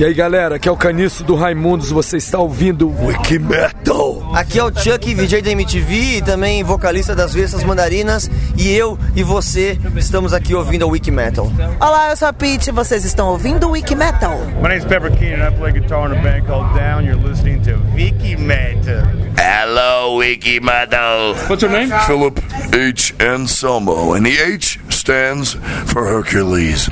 [0.00, 4.32] E aí galera, aqui é o Caniço do Raimundos, você está ouvindo Wiki Metal.
[4.34, 8.30] Aqui é o Chuck, VJ da MTV e também vocalista das Vestas Mandarinas.
[8.56, 11.52] E eu e você estamos aqui ouvindo a Wiki Metal.
[11.78, 14.38] Olá, eu sou a Pete e vocês estão ouvindo o Wiki Metal.
[14.62, 15.46] My name's Pepper Keenan.
[15.46, 17.04] I play guitar in a band called Down.
[17.04, 19.02] You're listening to Wiki Metal.
[19.36, 21.34] Hello, Wiki Metal.
[21.46, 21.90] What's your name?
[22.06, 22.40] Philip
[22.72, 23.12] H.
[23.18, 25.58] Anselmo, and the H stands
[25.92, 26.88] for Hercules.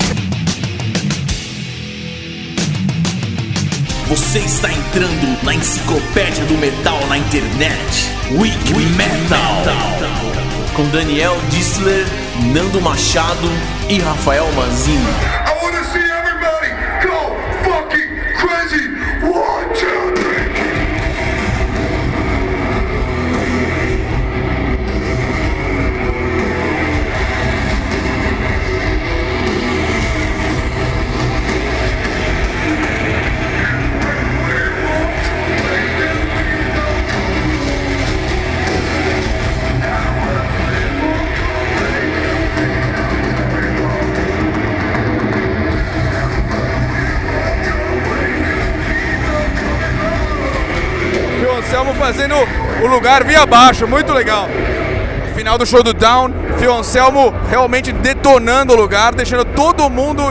[4.09, 8.11] Você está entrando na enciclopédia do metal na internet.
[8.31, 9.65] Wiki Metal.
[10.75, 12.07] Com Daniel Dissler,
[12.55, 13.51] Nando Machado
[13.87, 14.97] e Rafael Manzini.
[14.97, 16.71] I want to see everybody
[17.07, 17.37] go
[17.69, 18.89] fucking crazy.
[19.29, 19.98] One, two,
[51.69, 52.35] Anselmo fazendo
[52.83, 54.49] o lugar via abaixo, muito legal.
[55.37, 60.23] Final do show do Down, Fio Anselmo realmente detonando o lugar, deixando todo mundo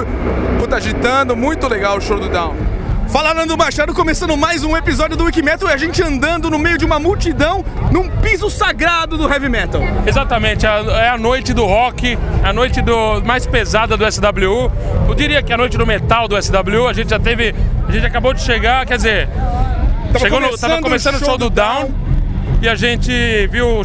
[0.57, 2.55] puta, agitando, muito legal o show do Down.
[3.09, 6.75] Fala Nando Machado, começando mais um episódio do Wikimetal e a gente andando no meio
[6.77, 9.81] de uma multidão num piso sagrado do heavy metal.
[10.07, 14.72] Exatamente, é a- é a noite do rock, a noite do mais pesada do SW.
[15.07, 16.88] Eu diria que é a noite do metal do SW.
[16.89, 17.53] A gente já teve,
[17.88, 19.29] a gente acabou de chegar, quer dizer,
[20.19, 21.89] chegou no, tava começando o show do Down
[22.61, 23.11] e a gente
[23.51, 23.81] viu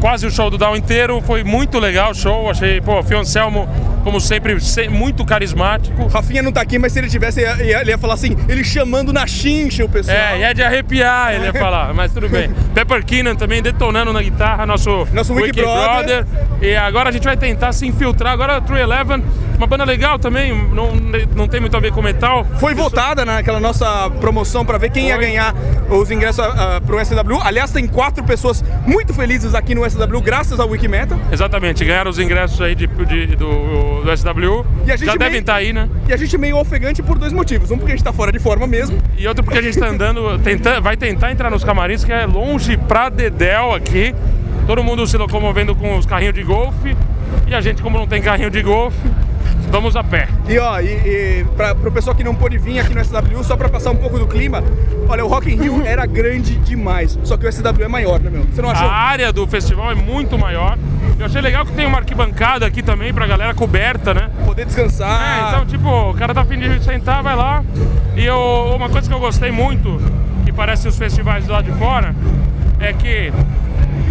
[0.00, 1.20] quase o show do Down inteiro.
[1.20, 2.50] Foi muito legal o show.
[2.50, 3.68] Achei, pô, Fio Anselmo,
[4.02, 6.06] como sempre, se- muito carismático.
[6.08, 8.62] Rafinha não tá aqui, mas se ele tivesse, ia- ia- ele ia falar assim, ele
[8.64, 10.16] chamando na chincha o pessoal.
[10.16, 12.50] É, e é de arrepiar, ele ia falar, mas tudo bem.
[12.74, 16.26] Pepper Keenan também detonando na guitarra, nosso, Nosso Wiki Brother.
[16.60, 18.32] E agora a gente vai tentar se infiltrar.
[18.32, 19.22] Agora a True Eleven,
[19.56, 20.92] uma banda legal também, não,
[21.34, 22.46] não tem muito a ver com metal.
[22.58, 25.24] Foi votada naquela nossa promoção pra ver quem ia Foi.
[25.24, 25.54] ganhar
[25.90, 27.40] os ingressos ah, pro SW.
[27.42, 31.18] Aliás, tem quatro pessoas muito felizes aqui no SW, graças ao Wikimetal.
[31.30, 34.64] Exatamente, ganharam os ingressos aí de, de- do, do SW.
[34.86, 35.88] E a gente Já meio- devem estar aí, né?
[36.08, 37.70] E a gente meio ofegante por dois motivos.
[37.70, 38.98] Um, porque a gente tá fora de forma mesmo.
[39.16, 42.26] E outro porque a gente tá andando, tenta, vai tentar entrar nos camarins, que é
[42.26, 44.14] longe pra Dedéu aqui.
[44.66, 46.96] Todo mundo se locomovendo com os carrinhos de golfe.
[47.46, 48.96] E a gente, como não tem carrinho de golfe,
[49.74, 50.28] vamos a pé.
[50.48, 53.56] E ó, e, e pra, pro pessoal que não pôde vir aqui no SW, só
[53.56, 54.62] pra passar um pouco do clima,
[55.08, 57.18] olha, o Rock in Rio era grande demais.
[57.24, 58.44] Só que o SW é maior, né, meu?
[58.44, 58.88] Você não achou?
[58.88, 60.78] A área do festival é muito maior.
[61.18, 64.30] Eu achei legal que tem uma arquibancada aqui também pra galera coberta, né?
[64.46, 65.20] Poder descansar.
[65.20, 67.64] É, então, tipo, o cara tá afim de sentar, vai lá.
[68.14, 70.00] E eu, uma coisa que eu gostei muito,
[70.44, 72.14] que parece os festivais lá de fora,
[72.78, 73.32] é que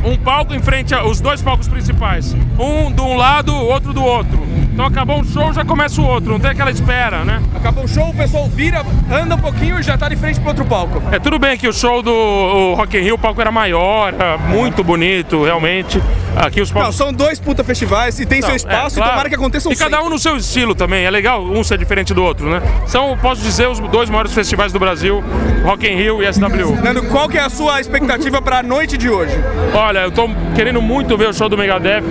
[0.03, 2.35] um palco em frente aos dois palcos principais.
[2.59, 4.43] Um de um lado, o outro do outro.
[4.73, 7.39] Então acabou um show, já começa o outro, não tem aquela espera, né?
[7.55, 10.49] Acabou o show, o pessoal vira, anda um pouquinho e já tá de frente pro
[10.49, 10.99] outro palco.
[11.11, 14.35] É tudo bem que o show do Rock in Rio, o palco era maior, era
[14.35, 16.01] muito bonito, realmente.
[16.35, 19.09] Aqui os Não, palcos são dois puta festivais e tem seu Não, espaço é, claro.
[19.09, 21.77] e tomara que aconteçam E cada um no seu estilo também, é legal um ser
[21.77, 22.59] diferente do outro, né?
[22.87, 25.23] São, posso dizer, os dois maiores festivais do Brasil,
[25.63, 26.81] Rock in Rio e SW.
[26.83, 29.35] Nando, qual que é a sua expectativa pra noite de hoje?
[29.75, 32.01] Olha, eu tô querendo muito ver o show do Megadeth.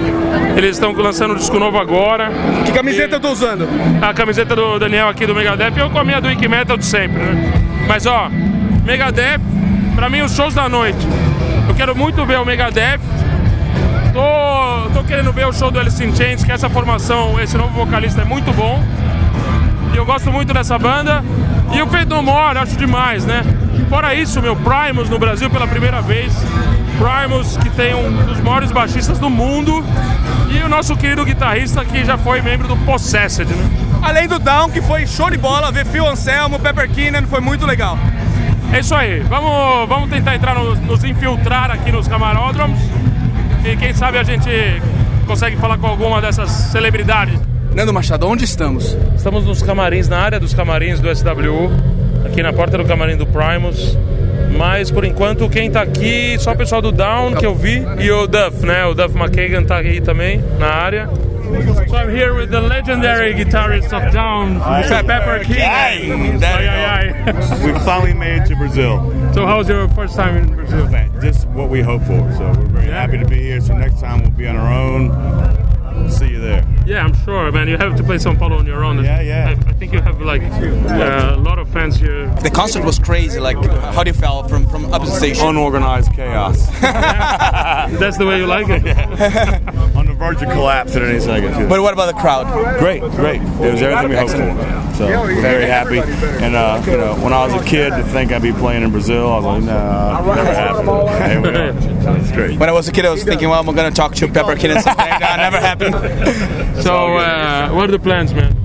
[0.56, 2.30] Eles estão lançando um disco novo agora.
[2.64, 3.68] Que camiseta eu tô usando?
[4.00, 6.84] A camiseta do Daniel aqui do Megadeth eu com a minha do Wiki Metal de
[6.84, 7.52] sempre, né?
[7.86, 8.28] Mas ó,
[8.84, 9.40] Megadeth,
[9.94, 10.98] pra mim os shows da noite.
[11.68, 13.00] Eu quero muito ver o Megadeth.
[14.12, 17.72] Tô, tô querendo ver o show do Alice in Chains, que essa formação, esse novo
[17.72, 18.82] vocalista é muito bom.
[19.92, 21.22] E eu gosto muito dessa banda.
[21.72, 23.42] E o Fate No More, acho demais, né?
[23.88, 26.32] Fora isso, meu, Primus no Brasil pela primeira vez.
[27.02, 29.84] Primus, que tem um dos maiores baixistas do mundo.
[30.48, 33.70] E o nosso querido guitarrista, que já foi membro do Possessed, né?
[34.00, 37.66] Além do Down, que foi show de bola, ver Phil Anselmo, Pepper Keenan, foi muito
[37.66, 37.98] legal.
[38.72, 39.18] É isso aí.
[39.20, 42.78] Vamos, vamos tentar entrar, nos, nos infiltrar aqui nos camaródromos.
[43.64, 44.48] E quem sabe a gente
[45.26, 47.36] consegue falar com alguma dessas celebridades.
[47.74, 48.96] Nando Machado, onde estamos?
[49.16, 51.68] Estamos nos camarins, na área dos camarins do SW,
[52.24, 53.96] aqui na porta do camarim do Primus.
[54.56, 58.10] Mas por enquanto quem tá aqui, só o pessoal do Down que eu vi e
[58.10, 58.84] o Duff, né?
[58.86, 61.08] O Duff McKagan tá aí também na área.
[61.52, 65.04] So I'm here with the legendary guitarist of Down, Mr.
[65.04, 65.60] Pepper King.
[65.60, 66.10] Ai,
[66.42, 67.32] ai, ai.
[67.62, 69.12] We finally made it to Brazil.
[69.34, 70.88] So how's your first time in Brazil?
[71.20, 72.32] Just what we hoped for.
[72.38, 73.60] So we're very happy to be here.
[73.60, 76.10] So next time we'll be on our own.
[76.10, 76.64] See you there.
[76.92, 77.68] Yeah, I'm sure, man.
[77.68, 79.02] You have to play São Paulo on your own.
[79.02, 79.48] Yeah, yeah.
[79.48, 82.98] I, I think you have like uh, a lot of fans here the concert was
[82.98, 83.40] crazy.
[83.40, 83.56] Like,
[83.94, 85.38] how do you feel from from up the stage?
[85.40, 86.66] Unorganized chaos.
[86.82, 88.82] That's the way you like it.
[90.22, 91.68] On the verge of collapse at any second.
[91.68, 92.46] But what about the crowd?
[92.78, 93.42] Great, great.
[93.42, 94.96] It was everything we hoped for.
[94.96, 95.06] So
[95.40, 95.98] very happy.
[96.44, 98.90] And uh, you know, when I was a kid, to think I'd be playing in
[98.92, 100.88] Brazil, I was like, nah, never happened.
[101.32, 102.18] Here we are.
[102.18, 102.58] It's great.
[102.58, 104.70] When I was a kid, I was thinking, well, I'm gonna talk to Pepper Kid
[104.70, 105.04] and something.
[105.04, 106.82] That never happened.
[106.82, 108.56] So, uh, what are the plans, man?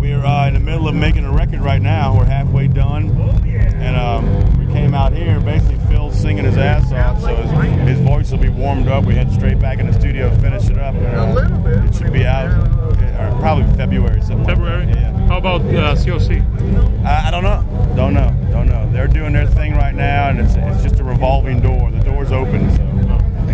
[0.00, 2.16] We're uh, in the middle of making a record right now.
[2.16, 5.40] We're halfway done, and um, we came out here.
[5.40, 7.83] Basically, Phil's singing his ass off, so his, his
[8.14, 9.04] voice will be warmed up.
[9.04, 11.04] We head straight back in the studio, finish it up, and
[11.36, 14.22] uh, it should be out uh, probably February.
[14.22, 14.86] Something February?
[14.86, 14.96] that.
[14.96, 15.26] Yeah.
[15.26, 17.04] How about uh, COC?
[17.04, 17.64] I, I don't know.
[17.96, 18.30] Don't know.
[18.52, 18.88] Don't know.
[18.92, 21.90] They're doing their thing right now, and it's, it's just a revolving door.
[21.90, 22.82] The door's open, so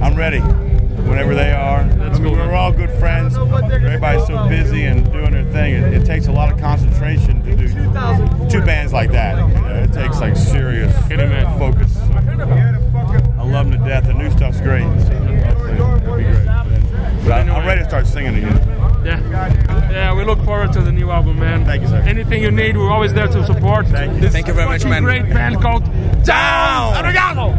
[0.02, 0.40] I'm ready.
[0.40, 2.54] Whenever they are, That's cool, We're man.
[2.54, 3.38] all good friends.
[3.38, 5.72] Everybody's so busy and doing their thing.
[5.74, 7.66] It, it takes a lot of concentration to do
[8.50, 9.38] two bands like that.
[9.38, 11.18] You know, it takes like serious Can
[11.58, 11.96] focus.
[11.96, 12.79] I
[13.50, 14.06] love them to death.
[14.06, 14.84] The new stuff's great.
[16.04, 16.46] Great.
[17.24, 18.56] But I, I'm ready to start singing again.
[19.04, 19.90] Yeah.
[19.90, 21.64] Yeah, we look forward to the new album, man.
[21.64, 22.02] Thank you, sir.
[22.06, 23.86] Anything you need, we're always there to support.
[23.88, 24.20] Thank you.
[24.20, 25.02] This Thank you very much, man.
[25.02, 25.84] great band called
[26.24, 26.94] Down!
[26.96, 27.54] Obrigado!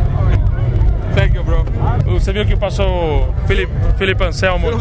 [1.13, 1.65] Thank you, bro.
[2.05, 2.88] Você viu que passou
[3.27, 4.71] o Felipe, Felipe Anselmo?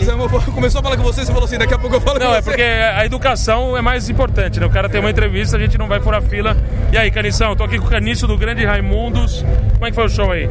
[0.54, 2.40] Começou a falar com você, você falou assim, daqui a pouco eu falo Não, é
[2.40, 4.66] porque a educação é mais importante, né?
[4.66, 6.56] O cara tem uma entrevista, a gente não vai furar fila.
[6.92, 9.44] E aí, Canição, tô aqui com o Caniço do Grande Raimundos.
[9.72, 10.48] Como é que foi o show aí?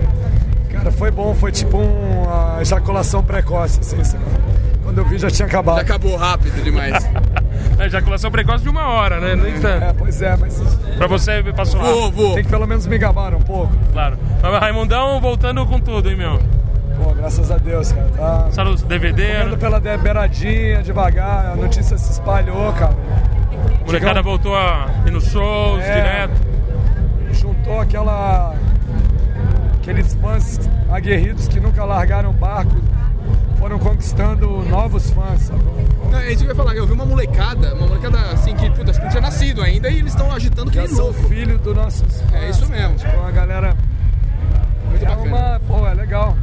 [0.72, 4.24] Cara, foi bom, foi tipo uma ejaculação precoce, assim, sabe?
[4.84, 5.80] Quando eu vi já tinha acabado.
[5.80, 6.94] Acabou rápido demais.
[7.78, 9.36] A ejaculação precoce de uma hora, né?
[9.36, 10.60] Nem É, pois é, mas
[10.98, 12.34] Pra você passou rápido, Vou, vou.
[12.36, 13.74] tem que pelo menos me gabar um pouco.
[13.94, 14.18] claro.
[14.42, 16.40] Mas Raimundão voltando com tudo, hein, meu?
[17.04, 18.08] Pô, graças a Deus, cara.
[18.18, 22.94] Tá Sabe DVD, comendo pela de- beiradinha, devagar, a notícia se espalhou, cara.
[23.86, 25.94] molecada voltou a ir nos shows É.
[25.94, 26.42] direto.
[27.32, 28.54] Juntou aquela.
[29.82, 30.60] Aqueles fãs
[30.92, 32.76] aguerridos que nunca largaram o barco,
[33.58, 35.60] foram conquistando novos fãs, sabe?
[36.12, 36.76] Não, é isso que eu ia falar.
[36.76, 39.90] Eu vi uma molecada, uma molecada assim que, puta, acho que não tinha nascido ainda
[39.90, 41.24] e eles estão agitando que Já nem são louco.
[41.28, 42.34] filho dos nossos fãs.
[42.34, 42.96] É isso mesmo.
[42.96, 43.76] Tipo, uma galera.
[44.90, 45.28] Muito É bacana.
[45.36, 45.60] uma.
[45.68, 46.38] Pô, é legal.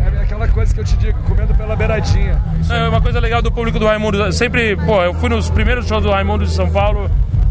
[0.00, 2.40] É aquela coisa que eu te digo, comendo pela beiradinha.
[2.70, 4.32] É uma coisa legal do público do Raimundo.
[4.32, 7.08] Sempre, pô, eu fui nos primeiros shows do Raimundo de São Paulo,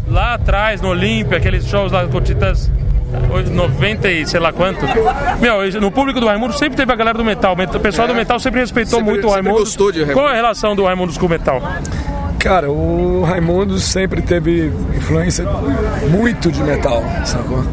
[0.08, 2.70] lá atrás, no Olímpia, aqueles shows lá com Titãs.
[3.50, 4.80] 90 e sei lá quanto.
[5.40, 7.54] Meu, no público do Raimundo sempre teve a galera do metal.
[7.54, 9.58] O pessoal do metal sempre respeitou Sempre- muito o Raimundo.
[9.58, 10.18] gostou de Raimundo.
[10.18, 11.62] Qual é a relação do Raimundo com o metal?
[12.38, 15.44] Cara, o Raimundo sempre teve influência
[16.10, 17.64] muito de metal, sacou?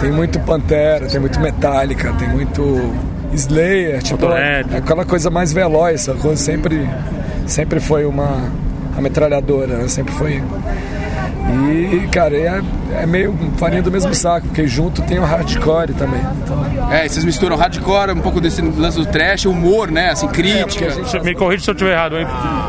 [0.00, 2.92] Tem muito Pantera, tem muito Metallica, tem muito
[3.32, 4.74] Slayer, tipo, Motorhead.
[4.74, 6.36] é aquela coisa mais veloz, sacou?
[6.36, 6.88] Sempre,
[7.46, 8.50] sempre foi uma
[8.96, 9.88] a metralhadora, né?
[9.88, 10.42] sempre foi.
[11.52, 12.62] E, cara, é,
[13.02, 16.20] é meio farinha do mesmo saco, porque junto tem o hardcore também.
[16.42, 20.10] Então, É, vocês misturam hardcore, um pouco desse lance do trash, humor, né?
[20.10, 20.90] Assim, crítica.
[21.06, 22.26] Se- Me corrija se eu estiver errado, hein?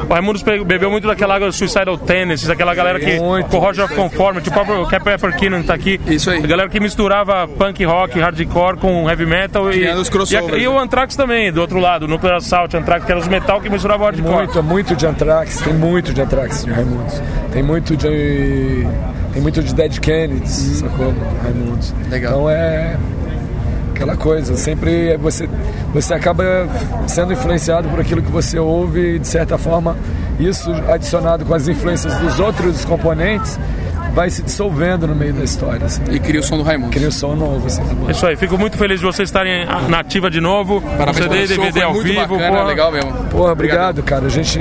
[0.10, 3.20] O Raimundo bebeu muito daquela água do Suicidal Tendencies, aquela galera que.
[3.20, 3.50] Muito.
[3.50, 6.00] Com o Roger of Conformity, o próprio Pepper Keenan tá aqui.
[6.08, 6.44] Isso aí.
[6.44, 9.88] A galera que misturava punk rock, hardcore com heavy metal e.
[9.94, 10.32] Os.
[10.32, 13.20] E, a- e o Anthrax também, do outro lado, o Nuclear Assault, Anthrax, que era
[13.20, 14.34] os metal que misturavam hardcore.
[14.36, 17.22] muito, é muito de Anthrax, tem muito de Anthrax de Raimundos.
[17.52, 18.08] Tem muito de.
[19.34, 21.14] Tem muito de Dead Kennedys, sacou?
[21.44, 21.94] Raimundos.
[22.10, 22.32] Legal.
[22.34, 22.98] Então é.
[23.92, 25.48] Aquela coisa, sempre você,
[25.94, 26.44] você acaba
[27.08, 29.96] sendo influenciado por aquilo que você ouve e de certa forma
[30.40, 33.58] isso adicionado com as influências dos outros componentes
[34.14, 35.86] vai se dissolvendo no meio da história.
[35.86, 36.02] Assim.
[36.12, 36.92] E cria o som do Raimundo.
[36.92, 37.82] Cria um som novo, assim.
[38.10, 40.82] Isso aí, fico muito feliz de vocês estarem na ativa de novo.
[40.82, 42.22] Parabéns CD, show, DVD ao vivo.
[42.22, 42.64] bacana, porra.
[42.64, 43.12] legal mesmo.
[43.26, 44.28] Porra, obrigado, cara.
[44.28, 44.60] A gente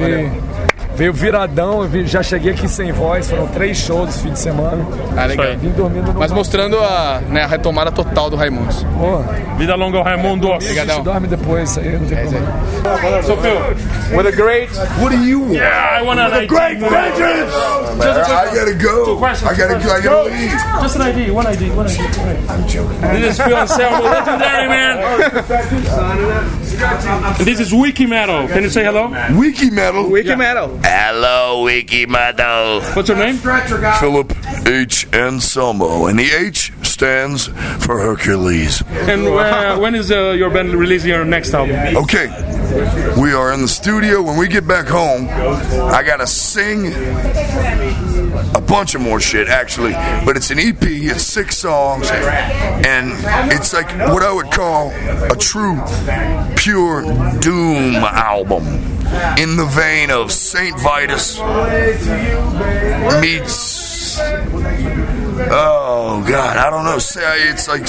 [1.02, 4.87] veio viradão, já cheguei aqui sem voz, foram três shows esse fim de semana.
[5.16, 5.47] Ah, legal.
[5.59, 8.85] Vim dormindo no Mas mostrando a, né, a retomada total do Raimundos.
[8.97, 9.25] Porra,
[9.59, 10.47] Vida longa ao Raimundo.
[10.47, 11.02] a gente Obrigadão.
[11.02, 12.26] dorme depois, isso aí não tem É aí.
[12.28, 13.23] problema.
[13.25, 14.68] So, Phil, With a great
[15.00, 15.54] What do you want?
[15.54, 16.47] yeah, I want an.
[16.47, 17.52] Great vengeance!
[17.99, 19.16] Man, I gotta go.
[19.16, 19.94] questions, I gotta two go.
[19.94, 20.52] I gotta leave.
[20.82, 21.99] Just an ID, one ID, one ID.
[22.49, 23.00] I'm joking.
[23.00, 24.99] This is Phil Anselmo, legendary man.
[27.44, 28.47] This is Wiki Metal.
[28.49, 29.11] Can you say hello?
[29.37, 30.09] Wiki metal.
[30.11, 30.68] Wiki Metal.
[30.95, 32.83] Hello, Wiki Metal.
[32.93, 33.37] What's your name?
[33.37, 34.31] Philip
[34.67, 35.07] H.
[35.15, 37.47] Anselmo, and the H stands
[37.83, 38.83] for Hercules.
[38.91, 41.97] And uh, when is uh, your band releasing your next album?
[41.97, 42.27] Okay,
[43.19, 44.21] we are in the studio.
[44.21, 46.93] When we get back home, I gotta sing
[48.55, 49.93] a bunch of more shit actually,
[50.25, 50.77] but it's an EP.
[50.83, 53.13] It's six songs, and
[53.53, 55.81] it's like what I would call a true,
[56.57, 57.03] pure
[57.41, 58.67] doom album,
[59.39, 61.39] in the vein of Saint Vitus
[63.21, 64.19] meets
[65.51, 66.97] oh God, I don't know.
[66.97, 67.87] It's like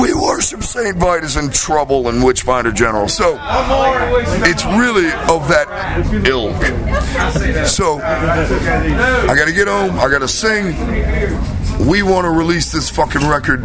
[0.00, 3.08] we worship Saint Vitus in Trouble and Witchfinder General.
[3.08, 3.38] So
[4.44, 5.68] it's really of that
[6.26, 6.62] ilk.
[7.66, 9.98] So I gotta get home.
[9.98, 10.74] I gotta sing.
[11.86, 13.62] We want to release this fucking record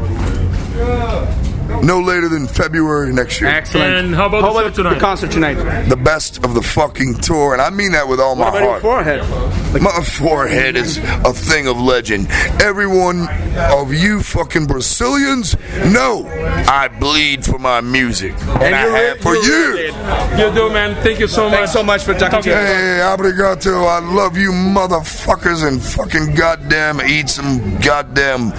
[1.84, 3.50] no later than February next year.
[3.50, 3.94] Excellent.
[3.96, 4.94] And how about the show tonight?
[4.96, 5.56] the concert tonight?
[5.90, 8.62] The best of the fucking tour, and I mean that with all my What about
[8.62, 8.82] your heart.
[8.82, 9.82] forehead?
[9.82, 12.28] My forehead is a thing of legend.
[12.62, 13.28] Everyone
[13.72, 16.26] of you fucking Brazilians know
[16.68, 19.94] I bleed for my music, and, I have for years.
[20.38, 21.02] You do, man.
[21.04, 21.54] Thank you so much.
[21.58, 22.56] Thanks so much for talking to me.
[22.56, 23.86] Hey, obrigado.
[23.86, 28.52] I love you motherfuckers and fucking goddamn eat some goddamn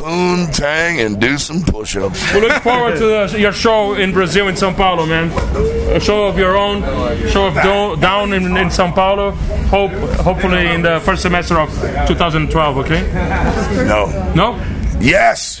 [0.00, 2.34] poontang and do some push-ups.
[2.34, 5.30] We look forward to the, your show in Brazil, in São Paulo, man.
[5.94, 6.82] A show of your own,
[7.28, 9.32] show of do, down in, in São Paulo.
[9.70, 11.70] Hope, hopefully in the first semester of
[12.08, 12.78] 2012.
[12.78, 13.02] Okay?
[13.86, 14.32] No.
[14.34, 14.58] No?
[15.00, 15.56] Yes.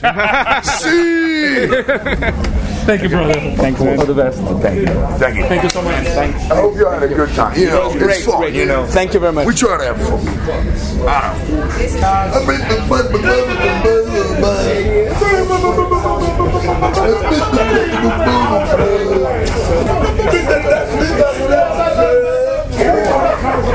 [0.80, 1.66] See.
[2.86, 3.34] Thank you, brother.
[3.56, 3.98] Thanks, man.
[3.98, 4.38] All the best.
[4.62, 4.86] Thank you.
[5.18, 5.44] Thank you.
[5.44, 6.06] Thank you so much.
[6.06, 7.58] I hope you had a good time.
[7.58, 8.38] You know, Great, it's fun.
[8.40, 8.54] great.
[8.54, 9.46] You know, Thank you very much.
[9.46, 11.30] we try to have fun.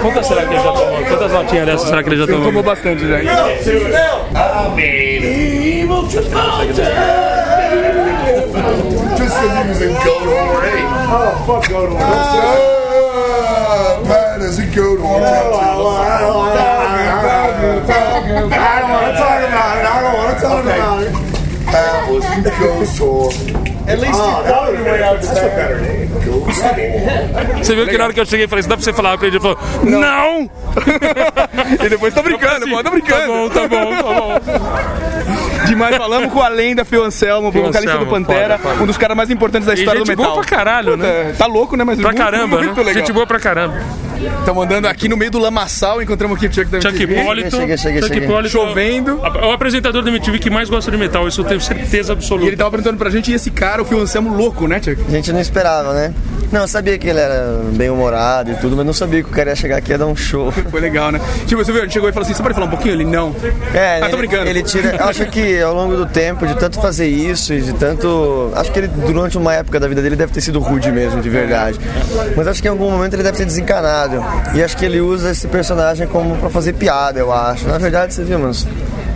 [0.02, 1.04] Quantas será que ele já tomou?
[1.06, 2.44] Quantas notinhas dessas será que ele já tomou?
[2.46, 3.18] Tomou bastante já.
[9.18, 10.86] Just because he was in Goat Horror 8.
[11.08, 12.00] Oh, fuck Goat Horror.
[12.00, 15.26] Ah, Pat is in Goat Horror.
[15.26, 15.28] I
[16.22, 16.66] don't want to talk
[18.44, 18.54] about it.
[18.54, 21.14] I don't want to talk about it.
[21.66, 23.75] Pat was in Ghost Horror.
[23.88, 25.22] At least you thought it went out.
[25.22, 26.06] That's a better name.
[27.64, 29.18] Você viu que na hora que eu cheguei, eu falei, isso dá pra você falar
[29.18, 29.38] pra ele?
[29.38, 30.50] Ele falou, não!
[31.86, 33.22] E depois tá brincando, pô, tá brincando.
[33.22, 34.04] Tá bom, tá bom, tá
[34.60, 35.66] bom.
[35.68, 38.84] Demais, falamos com a lenda Phil Anselmo, Phil vocalista do Anselmo, Pantera, foda, foda.
[38.84, 40.34] um dos caras mais importantes da E história do gente metal.
[40.34, 41.24] boa pra caralho, né?
[41.26, 41.84] Puta, Tá louco, né?
[41.84, 42.84] Mas Pra muito, caramba, muito né?
[42.84, 42.94] legal.
[42.94, 43.76] Gente boa pra caramba.
[44.40, 47.22] Estamos andando aqui no meio do lamaçal, encontramos aqui o Chuck da Chuck MTV.
[47.22, 47.56] Hipólito.
[47.58, 48.18] Cheguei, cheguei, Chuck.
[48.18, 48.50] Hipólito.
[48.52, 49.20] Chovendo.
[49.42, 52.16] É o apresentador da MTV que mais gosta de metal, isso eu tenho certeza E
[52.16, 52.48] absoluta.
[52.48, 54.80] ele tava perguntando pra gente, e esse cara, o Phil Anselmo, louco, né?
[55.08, 56.14] A gente não esperava, né?
[56.52, 59.32] Não, eu sabia que ele era bem humorado e tudo, mas não sabia que o
[59.34, 60.52] cara ia chegar aqui e dar um show.
[60.70, 61.20] Foi legal, né?
[61.48, 62.94] Tipo, você viu, ele chegou e falou assim, você pode falar um pouquinho?
[62.94, 63.36] Ele, não.
[63.74, 64.48] É, Ah, tô brincando.
[64.48, 65.04] ele tira.
[65.04, 68.52] Acho que ao longo do tempo, de tanto fazer isso e de tanto.
[68.56, 71.30] Acho que ele, durante uma época da vida dele, deve ter sido rude mesmo, de
[71.30, 71.80] verdade.
[72.38, 74.24] Mas acho que em algum momento ele deve ter desencanado.
[74.54, 77.68] E acho que ele usa esse personagem como pra fazer piada, eu acho.
[77.68, 78.54] Na verdade, você viu, mano?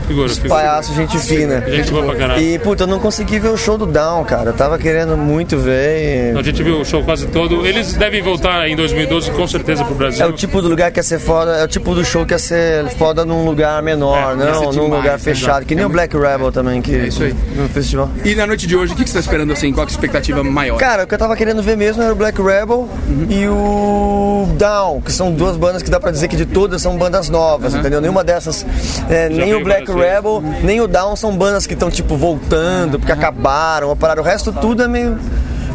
[0.10, 1.63] Figura, palhaços, gente fina.
[1.70, 2.42] Gente boa pra caralho.
[2.42, 4.50] E, puta, eu não consegui ver o show do Down, cara.
[4.50, 6.36] Eu tava querendo muito ver.
[6.36, 7.63] A gente viu o show quase todo.
[7.66, 10.25] Eles devem voltar em 2012 com certeza pro Brasil.
[10.25, 12.34] É o tipo do lugar que ia ser foda, é o tipo do show que
[12.34, 15.66] ia ser foda num lugar menor, É, não num demais, lugar fechado, exato.
[15.68, 17.36] que nem É o Black Rebel também, que É isso aí.
[17.56, 18.10] no festival.
[18.25, 19.72] E na noite de hoje, o que que você tá esperando assim?
[19.72, 20.78] Qual é a expectativa maior?
[20.78, 22.89] Cara, o que eu tava querendo ver mesmo era o Black Rebel
[23.30, 26.98] e o Down, que são duas bandas que dá pra dizer que de todas são
[26.98, 28.01] bandas novas, entendeu?
[28.01, 28.66] Nenhuma dessas,
[29.08, 29.99] é, nem o Black vezes.
[30.00, 34.24] Rebel, nem o Down são bandas que estão tipo voltando, porque acabaram, ou pararam.
[34.24, 35.20] O resto tudo é meio.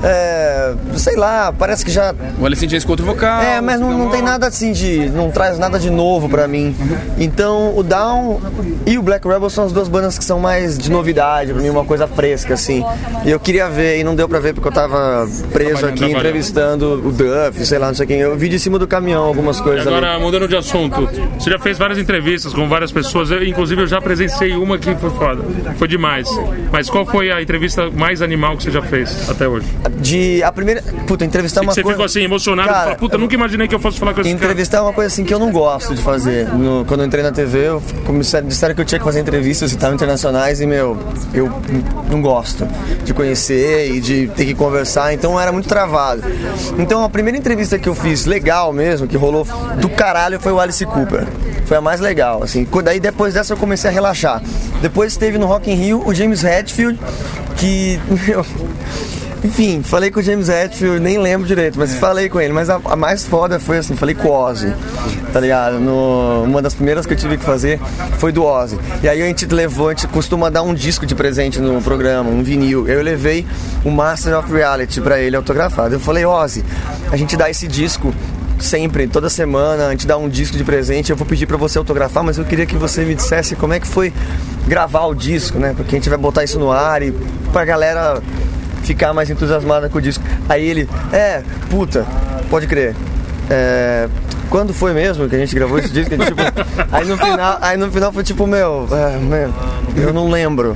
[0.06, 3.40] É, sei lá, parece que já O Alice in Chains com outro vocal.
[3.40, 4.46] É, mas não, não tem nada.
[4.46, 5.08] assim de.
[5.08, 6.76] não traz nada de novo pra mim.
[7.16, 8.38] Então o Down
[8.86, 11.70] e o Black Rebel são as duas bandas que são mais de novidade, pra mim,
[11.70, 12.84] uma coisa fresca, assim.
[13.24, 17.02] E eu queria ver e não deu pra ver porque eu tava preso aqui entrevistando
[17.06, 18.18] o Duff, sei lá, não sei quem.
[18.18, 19.96] Eu vi de cima do caminhão algumas coisas ali.
[19.96, 21.08] Agora, mudando de assunto,
[21.38, 24.94] você já fez várias entrevistas com várias pessoas, eu, inclusive eu já presenciei uma que
[24.96, 25.42] foi foda,
[25.78, 26.28] foi demais.
[26.70, 29.66] Mas qual foi a entrevista mais animal que você já fez até hoje?
[30.00, 30.42] De.
[30.42, 30.82] A primeira.
[31.06, 31.94] Puta, entrevistar uma você coisa.
[31.94, 34.44] ficou assim, emocionado, Cara, fala, puta, nunca imaginei que eu fosse falar com esse cara.
[34.44, 36.48] Entrevistar é uma coisa assim que eu não gosto de fazer.
[36.48, 39.72] No- quando eu entrei na TV, eu, comecei, disseram que eu tinha que fazer entrevistas
[39.72, 40.96] e tal internacionais e, meu,
[41.32, 41.50] eu
[42.10, 42.66] não gosto
[43.04, 46.22] de conhecer e de ter que conversar, então era muito travado.
[46.78, 49.46] Então a primeira entrevista que eu fiz legal mesmo, que rolou
[49.78, 51.26] do caralho, foi o Alice Cooper.
[51.66, 52.66] Foi a mais legal, assim.
[52.84, 54.42] Daí depois dessa eu comecei a relaxar.
[54.82, 56.98] Depois teve no Rock in Rio o James Hetfield,
[57.56, 58.44] que, meu,
[59.44, 62.54] enfim, falei com o James Hetfield, nem lembro direito, mas falei com ele.
[62.54, 64.72] Mas a, a mais foda foi assim, falei com o Ozzy,
[65.34, 65.78] tá ligado?
[65.78, 67.78] No, uma das primeiras que eu tive que fazer
[68.18, 68.78] foi do Ozzy.
[69.02, 72.30] E aí a gente levou, a gente costuma dar um disco de presente no programa,
[72.30, 72.88] um vinil.
[72.88, 73.46] Eu levei
[73.84, 75.94] o Master of Reality pra ele autografado.
[75.94, 76.64] Eu falei, Ozzy,
[77.12, 78.14] a gente dá esse disco
[78.58, 81.76] sempre, toda semana, a gente dá um disco de presente, eu vou pedir pra você
[81.76, 84.10] autografar, mas eu queria que você me dissesse como é que foi
[84.66, 85.74] gravar o disco, né?
[85.76, 87.12] Porque a gente vai botar isso no ar e
[87.52, 88.22] pra galera
[88.84, 90.22] ficar mais entusiasmada com o disco.
[90.48, 92.06] Aí ele, é, puta,
[92.48, 92.94] pode crer.
[93.50, 94.08] É,
[94.48, 96.10] quando foi mesmo que a gente gravou esse disco?
[96.16, 96.40] Que, tipo,
[96.92, 99.52] aí, no final, aí no final foi tipo, meu, é, meu,
[99.96, 100.74] eu não lembro.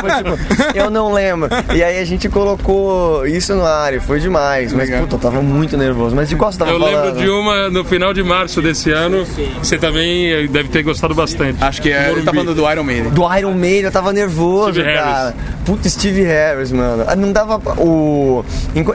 [0.00, 1.48] Foi, tipo, eu não lembro.
[1.74, 4.72] E aí a gente colocou isso no ar e foi demais.
[4.72, 6.14] Mas, puta, eu tava muito nervoso.
[6.14, 7.04] Mas de qual você tava Eu falando?
[7.04, 9.26] lembro de uma no final de março desse ano.
[9.62, 11.62] Você também deve ter gostado bastante.
[11.62, 13.10] Acho que é, ele tá falando do Iron Maiden.
[13.10, 15.10] Do Iron Maiden, eu tava nervoso, Steve cara.
[15.10, 15.34] Harris.
[15.70, 17.04] Puta, Steve Harris, mano.
[17.06, 17.58] Ah, Não dava.
[17.80, 18.44] O...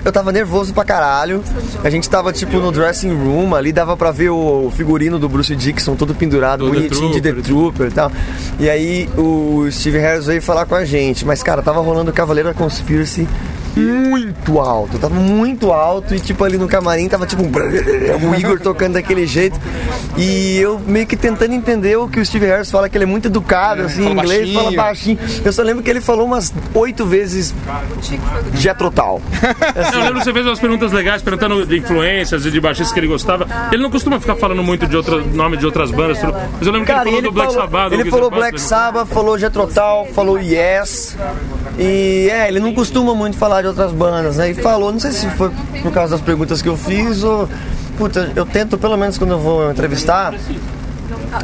[0.04, 1.42] Eu tava nervoso pra caralho.
[1.82, 5.56] A gente tava, tipo, no dressing room ali, dava pra ver o figurino do Bruce
[5.56, 7.88] Dixon todo pendurado, Do The bonitinho de The Trooper.
[7.88, 8.12] E tal.
[8.60, 11.26] E aí o Steve Harris veio falar com a gente.
[11.26, 13.26] Mas, cara, tava rolando o Cavaleiro da Conspiracy
[13.76, 17.52] muito alto, tava muito alto e tipo ali no camarim tava tipo um
[18.32, 19.60] o Igor tocando daquele jeito
[20.18, 23.08] e eu meio que tentando entender o que o Steve Harris fala que ele é
[23.08, 25.18] muito educado assim em inglês, fala baixinho.
[25.18, 25.42] baixinho.
[25.46, 27.54] Eu só lembro que ele falou umas oito vezes
[28.54, 29.22] Jetrotal.
[29.94, 33.00] Eu lembro que você fez umas perguntas legais, perguntando de influências e de baixistas que
[33.00, 33.48] ele gostava.
[33.72, 36.34] Ele não costuma ficar falando muito de outro nome de outras bandas, tudo.
[36.34, 37.94] mas eu lembro Cara, que ele falou ele do Black falou, Sabbath.
[37.94, 38.30] ele falou.
[38.32, 41.16] Black Sabbath, falou Jetrotal, falou Yes.
[41.78, 44.52] E é, ele não costuma muito falar de outras bandas, né?
[44.52, 45.52] E falou, não sei se foi
[45.82, 47.50] por causa das perguntas que eu fiz ou.
[47.98, 50.34] Puta, eu tento, pelo menos quando eu vou entrevistar,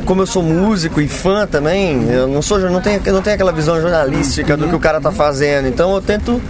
[0.05, 3.51] como eu sou músico e fã também, eu não sou, não tenho, não tenho aquela
[3.51, 5.67] visão jornalística do que o cara tá fazendo.
[5.67, 6.41] Então eu tento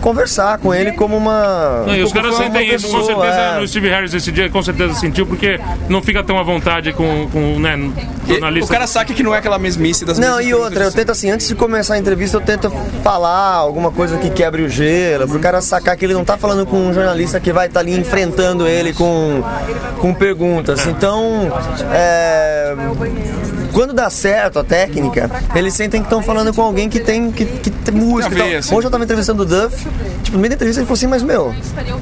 [0.00, 1.84] conversar com ele como uma.
[1.86, 3.60] Não, e os caras sentem isso, com pessoa, certeza é.
[3.60, 7.28] no Steve Harris esse dia, com certeza sentiu, porque não fica tão à vontade com,
[7.30, 7.76] com né,
[8.26, 8.66] E jornalista.
[8.66, 11.30] O cara saca que não é aquela mesmice das Não, e outra, eu tento assim,
[11.30, 12.70] antes de começar a entrevista, eu tento
[13.02, 16.66] falar alguma coisa que quebre o gelo, pro cara sacar que ele não tá falando
[16.66, 19.42] com um jornalista que vai estar ali enfrentando ele com,
[19.98, 20.86] com perguntas.
[20.86, 21.52] Então,
[21.92, 22.74] é,
[23.72, 27.44] quando dá certo a técnica, eles sentem que estão falando com alguém que tem, que,
[27.44, 28.34] que tem música.
[28.34, 28.58] Ver, e tal.
[28.58, 28.74] assim.
[28.74, 29.76] Hoje eu tava entrevistando o Duff,
[30.22, 31.54] tipo, no meio da entrevista ele falou assim, mas meu,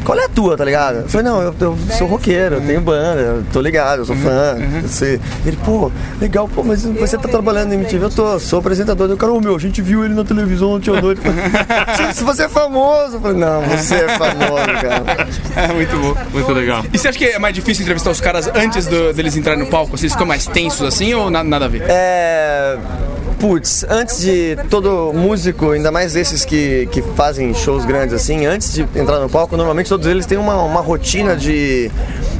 [0.05, 0.97] qual é a tua, tá ligado?
[1.01, 4.17] Eu falei, não, eu, eu sou roqueiro, eu tenho banda, eu tô ligado, eu sou
[4.17, 4.57] fã.
[4.83, 5.21] eu sei.
[5.47, 9.09] Ele, pô, legal, pô, mas você tá trabalhando na MTV, eu tô, sou apresentador.
[9.11, 11.21] Eu, cara, ô meu, a gente viu ele na televisão ontem à noite.
[11.97, 15.29] Se- Se você é famoso, eu falei, não, você é famoso, cara.
[15.57, 16.15] É muito bom.
[16.33, 16.85] Muito legal.
[16.93, 19.71] E você acha que é mais difícil entrevistar os caras antes do- deles entrarem no
[19.71, 19.97] palco?
[19.97, 21.83] Vocês ficam mais tensos assim ou na- nada a ver?
[21.89, 23.18] É.
[23.39, 28.73] Putz, antes de todo músico, ainda mais esses que, que fazem shows grandes assim, antes
[28.73, 31.91] de entrar no palco, normalmente todos eles têm uma, uma rotina de,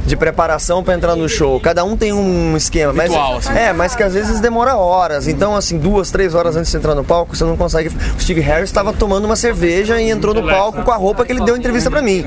[0.05, 1.59] de preparação pra entrar no show.
[1.59, 2.91] Cada um tem um esquema.
[2.93, 3.53] Mas, Ritual, assim.
[3.53, 5.27] É, mas que às vezes demora horas.
[5.27, 7.89] Então, assim, duas, três horas antes de entrar no palco, você não consegue.
[7.89, 11.31] O Steve Harris estava tomando uma cerveja e entrou no palco com a roupa que
[11.31, 12.25] ele deu entrevista pra mim.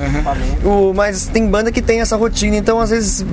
[0.63, 3.25] O, mas tem banda que tem essa rotina, então às vezes.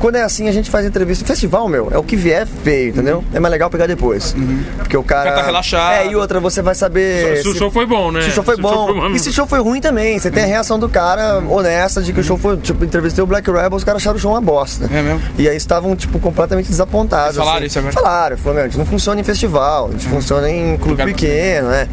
[0.00, 1.24] Quando é assim, a gente faz entrevista.
[1.24, 3.24] Festival, meu, é o que vier feio, entendeu?
[3.32, 4.34] É mais legal pegar depois.
[4.78, 5.22] Porque o cara.
[5.22, 5.92] O cara tá relaxado.
[5.94, 7.42] É, e outra, você vai saber.
[7.42, 8.22] Se o show foi bom, né?
[8.22, 8.86] Se o show foi Se o show bom.
[8.86, 9.14] foi bom.
[9.14, 10.18] E se o show foi ruim também.
[10.18, 12.56] Você tem a reação do cara honesta de que o show foi.
[12.56, 14.88] Tipo, entrevistei o Black Rebel, os caras acharam o show uma bosta.
[14.92, 15.20] É mesmo?
[15.38, 17.36] E aí estavam, tipo, completamente desapontados.
[17.36, 17.66] Eles falaram assim.
[17.66, 17.92] isso agora?
[17.92, 21.68] Falaram, falaram, meu, a gente não funciona em festival, a gente funciona em clube pequeno,
[21.68, 21.88] né?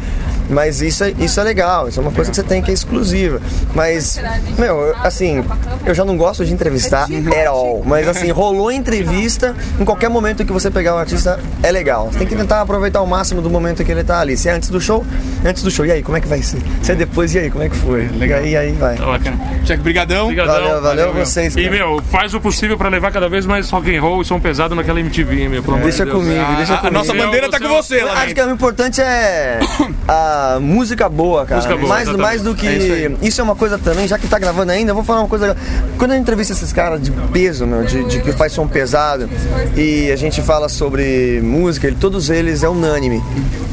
[0.50, 2.74] Mas isso é, isso é legal, isso é uma coisa que você tem que é
[2.74, 3.40] exclusiva.
[3.74, 4.20] Mas,
[4.58, 5.44] meu, eu- assim,
[5.86, 7.82] eu já não gosto de entrevistar at all.
[7.86, 12.08] Mas assim, rolou entrevista, em qualquer momento que você pegar o artista, é legal.
[12.10, 14.36] Você tem que tentar aproveitar o máximo do momento que ele tá ali.
[14.36, 15.04] Se é antes do show,
[15.44, 16.58] antes do show, e aí, como é que vai ser?
[16.82, 18.08] Se é depois, e aí, como é que foi?
[18.08, 18.40] Legal.
[18.44, 18.96] E aí, aí vai.
[19.64, 20.24] Cheque, brigadão.
[20.24, 20.54] Obrigadão.
[20.54, 21.24] Valeu, valeu meu.
[21.24, 24.24] vocês, E, meu, faz o possível pra levar cada vez mais rock and roll e
[24.24, 25.62] som pesado naquela MTV, meu.
[25.62, 26.94] Pelo amor Deixa de comigo, A, deixa a comigo.
[26.98, 28.50] nossa bandeira tá com você lá Acho que dentro.
[28.50, 29.60] o importante é
[30.08, 31.56] a música boa, cara.
[31.56, 32.26] Música boa, mais, exatamente.
[32.26, 32.66] mais do que.
[32.66, 35.20] É isso isso é uma coisa também, já que tá gravando ainda, eu vou falar
[35.20, 35.56] uma coisa.
[35.98, 39.28] Quando eu entrevisto esses caras de peso, meu, de, de que faz som pesado,
[39.76, 43.22] e a gente fala sobre música, ele- todos eles é unânime.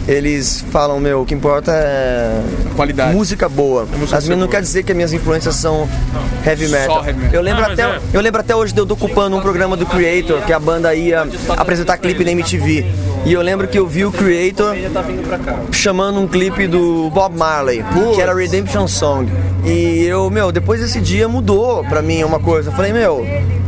[0.07, 2.41] Eles falam, meu, o que importa é
[2.77, 3.13] Qualidade.
[3.13, 3.85] música boa.
[4.11, 5.87] As minhas não quer dizer que as minhas influências são
[6.45, 7.05] heavy metal.
[7.05, 7.33] heavy metal.
[7.33, 7.99] Eu lembro, Ah, até, é.
[8.13, 11.27] eu lembro até hoje de eu ocupando um programa do Creator, que a banda ia
[11.57, 12.85] apresentar clipe na MTV.
[13.25, 14.73] E eu lembro que eu vi o Creator
[15.73, 17.83] chamando um clipe do Bob Marley,
[18.15, 19.29] que era Redemption Song.
[19.65, 22.69] E eu, meu, depois desse dia mudou pra mim uma coisa.
[22.69, 23.25] Eu falei, meu,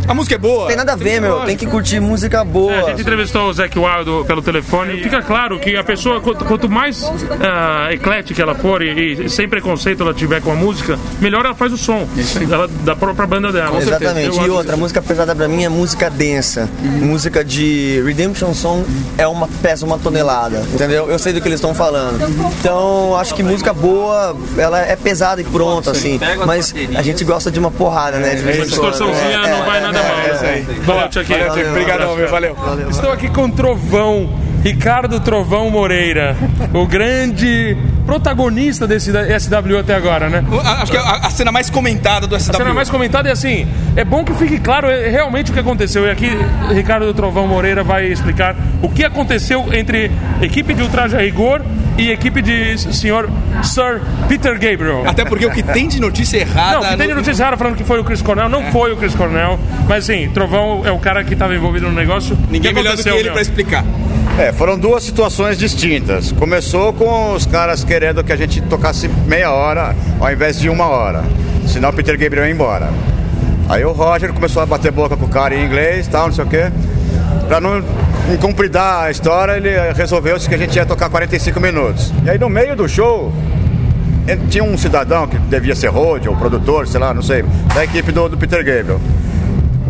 [0.10, 0.68] A música é boa.
[0.68, 2.84] tem nada a ver, meu, tem que curtir música É, a boa.
[2.90, 5.04] gente entrevistou o Zac Wild pelo telefone.
[5.04, 7.04] Fica claro que a pessoa, quanto, quanto mais
[7.40, 11.54] ah, eclética ela for e, e sem preconceito ela tiver com a música, melhor ela
[11.54, 12.08] faz o som
[12.52, 13.78] ela, da própria banda dela.
[13.80, 14.36] Exatamente.
[14.40, 16.68] Eu E outra, música pesada pra mim é música densa.
[16.82, 18.84] Música de Redemption Song
[19.16, 21.08] é uma pesa uma tonelada, entendeu?
[21.08, 22.20] Eu sei do que eles estão falando.
[22.60, 26.20] Então, acho que música boa, ela é pesada e pronto, assim.
[26.48, 28.34] Mas a gente gosta de uma porrada, né?
[28.34, 28.70] De vez em Uma quando.
[28.70, 30.46] distorçãozinha É, não vai é, nada é, mal.
[30.46, 30.64] é, é.
[30.84, 31.70] Valeu.
[31.70, 32.28] Obrigadão, meu.
[32.30, 32.56] Valeu.
[32.90, 34.30] Estou aqui com Trovão,
[34.64, 36.36] Ricardo Trovão Moreira,
[36.74, 40.44] o grande protagonista desse SW até agora, né?
[40.82, 42.52] Acho que é a, a cena mais comentada do SW.
[42.52, 45.60] A cena mais comentada é assim: é bom que fique claro é, realmente o que
[45.60, 46.06] aconteceu.
[46.06, 46.30] E aqui,
[46.74, 51.62] Ricardo Trovão Moreira vai explicar o que aconteceu entre equipe de ultraje a rigor
[51.98, 53.30] e equipe de senhor
[53.64, 55.04] Sir Peter Gabriel.
[55.06, 56.74] Até porque o que tem de notícia errada.
[56.74, 58.64] Não, o que tem de no- notícia errada falando que foi o Chris Cornell, não
[58.72, 59.60] foi o Chris Cornell.
[59.88, 62.38] Mas assim, Trovão é o cara que estava envolvido no negócio.
[62.50, 63.84] Ninguém melhor do que ele pra explicar.
[64.40, 66.32] É, foram duas situações distintas.
[66.32, 70.86] Começou com os caras querendo que a gente tocasse meia hora ao invés de uma
[70.86, 71.26] hora.
[71.68, 72.90] Senão o Peter Gabriel ia embora.
[73.68, 76.46] Aí o Roger começou a bater boca com o cara em inglês tal, não sei
[76.46, 76.72] o quê.
[77.50, 77.84] Pra não
[78.34, 82.14] incumpridar a história, ele resolveu que a gente ia tocar 45 minutos.
[82.24, 83.34] E aí no meio do show,
[84.50, 87.44] tinha um cidadão que devia ser road ou produtor, sei lá, não sei,
[87.76, 89.02] da equipe do, do Peter Gabriel.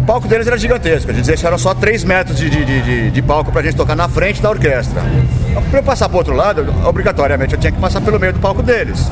[0.10, 3.52] O palco deles era gigantesco, eles deixaram só 3 metros de, de, de, de- palco
[3.52, 5.04] pra gente tocar na frente da orquestra.
[5.70, 8.64] Pra eu passar pro outro lado, obrigatoriamente eu tinha que passar pelo meio do palco
[8.64, 9.06] deles.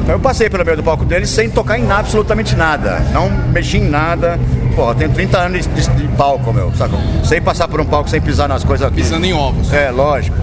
[0.00, 2.98] Então eu passei pelo meio do palco deles sem tocar em absolutamente nada.
[3.12, 4.40] Não mexi em nada.
[4.74, 6.96] Pô, eu tenho 30 anos de, de- de palco, meu, saca?
[7.22, 8.96] Sem passar por um palco, sem pisar nas coisas aqui.
[9.02, 9.70] Pisando em ovos.
[9.70, 10.34] É, lógico.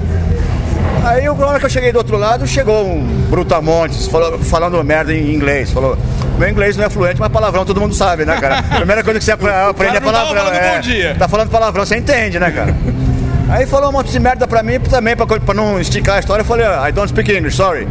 [1.04, 5.14] Aí, na hora que eu cheguei do outro lado, chegou um brutamontes falou- falando merda
[5.14, 5.70] em inglês.
[5.72, 5.98] Falou,
[6.40, 8.64] meu inglês não é fluente, mas palavrão todo mundo sabe, né, cara?
[8.78, 10.36] Primeira coisa que você apre- aprende é palavrão.
[10.44, 10.76] falando é.
[10.76, 11.16] bom dia.
[11.20, 12.74] Tá falando palavrão, você entende, né, cara?
[13.50, 16.42] Aí falou um monte de merda pra mim também, pra, pra não esticar a história.
[16.42, 17.86] Eu falei, "Ah, I don't speak English, sorry.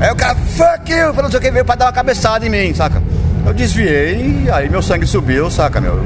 [0.00, 2.44] Aí o cara, fuck you, falou não sei o que, veio pra dar uma cabeçada
[2.44, 3.00] em mim, saca?
[3.46, 6.02] Eu desviei, aí meu sangue subiu, saca, meu?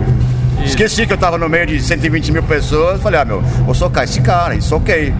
[0.64, 3.00] Esqueci que eu tava no meio de 120 mil pessoas.
[3.00, 5.12] Falei, ah, meu, vou socar esse cara, isso ok.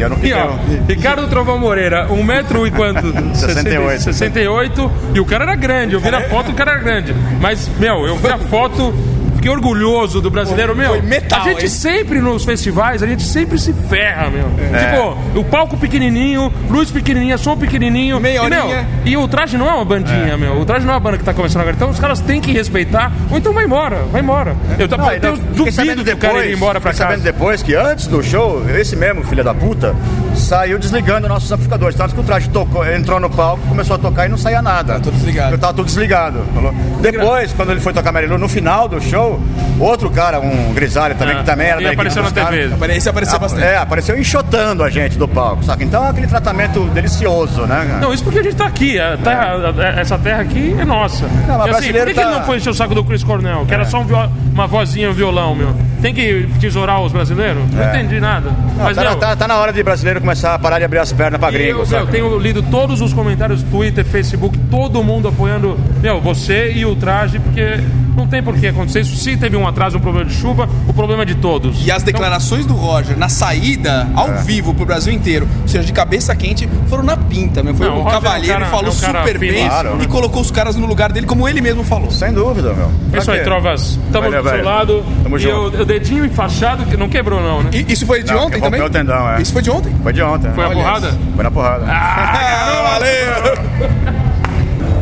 [0.00, 0.32] E eu não fiquei.
[0.32, 0.54] ó,
[0.88, 3.12] Ricardo Trovão Moreira, um metro e quanto?
[3.36, 4.02] 68.
[4.02, 4.92] 68.
[5.14, 7.14] E o cara era grande, eu vi na foto, o cara era grande.
[7.38, 8.94] Mas, meu, eu vi a foto,
[9.40, 10.90] fiquei orgulhoso do brasileiro, meu.
[10.90, 11.68] foi metal, a gente hein?
[11.68, 14.46] sempre nos festivais, a gente sempre se ferra, meu.
[14.72, 14.84] É.
[14.84, 18.20] Tipo, o palco pequenininho, luz pequenininha, som pequenininho.
[18.20, 18.66] Meia e, meu,
[19.06, 20.60] e o traje não é uma bandinha, meu.
[20.60, 21.74] O traje não é uma banda que tá começando agora.
[21.74, 24.54] Então os caras têm que respeitar, ou então vai embora, vai embora.
[24.78, 27.04] Eu, tô- Não, eu fiquei duvido que o cara ir embora pra casa.
[27.04, 29.96] sabendo depois que antes do show, esse mesmo, filho da puta,
[30.40, 31.94] saiu desligando nossos amplificadores.
[31.96, 34.94] Tanto que o traje tocou, entrou no palco, começou a tocar e não saía nada.
[34.94, 35.52] Tá tudo desligado.
[35.54, 36.44] Eu tava tudo desligado.
[36.54, 36.74] Falou.
[37.00, 39.40] Depois, quando ele foi tocar Marilu, no final do show,
[39.78, 42.74] outro cara, um grisalho também, Ah, que também era e da equipe apareceu na TV.
[42.74, 43.62] Apare- Esse apareceu Ah, bastante.
[43.64, 45.82] É, apareceu enxotando a gente do palco, saca?
[45.84, 48.00] Então é aquele tratamento delicioso, né, cara?
[48.00, 48.98] Não, isso porque a gente tá aqui.
[48.98, 51.24] a terra- a- essa terra aqui é nossa.
[51.26, 53.04] mas E assim, por brasileiro que, que ele tá- não foi encher o saco do
[53.04, 53.64] Chris Cornell?
[53.66, 54.06] Que era só um
[54.52, 55.74] uma vozinha um violão, meu.
[56.00, 57.62] Tem que tesourar os brasileiros?
[57.72, 57.96] Não É.
[57.98, 58.50] entendi nada.
[58.50, 60.98] Não, Mas, tá, meu, tá- tá na hora de brasileiro começar a parar de abrir
[60.98, 65.28] as pernas pra gringo, eu, meu, tenho lido todos os comentários, Twitter, Facebook, todo mundo
[65.28, 67.80] apoiando, meu, você e o traje, porque
[68.16, 69.16] não tem por que acontecer isso.
[69.16, 71.86] Se teve um atraso, um problema de chuva, o problema é de todos.
[71.86, 74.42] E as declarações do Roger na saída, ao É.
[74.42, 77.74] vivo pro Brasil inteiro, ou seja, de cabeça quente, foram na pinta, meu.
[77.74, 79.98] Foi Não, o um Roger é um cavalheiro, cara- falou é um super bem Claro.
[80.02, 82.10] e colocou os caras no lugar dele, como ele mesmo falou.
[82.10, 82.86] Sem dúvida, meu.
[82.86, 83.40] É Pra isso aí?
[83.40, 83.98] Trovas.
[84.12, 85.04] Tamo Valeu, do seu lado.
[85.22, 85.76] Tamo e junto.
[85.78, 87.70] o, o dedinho enfaixado, que não quebrou, não, né?
[87.72, 88.80] E isso foi de Não, ontem também?
[88.82, 89.40] o tendão, é.
[89.42, 89.94] Isso foi de ontem?
[90.02, 90.50] Foi de ontem.
[90.52, 90.74] Foi a né?
[90.74, 91.14] porrada?
[91.34, 91.86] Foi na porrada.
[91.88, 94.10] Ah, valeu!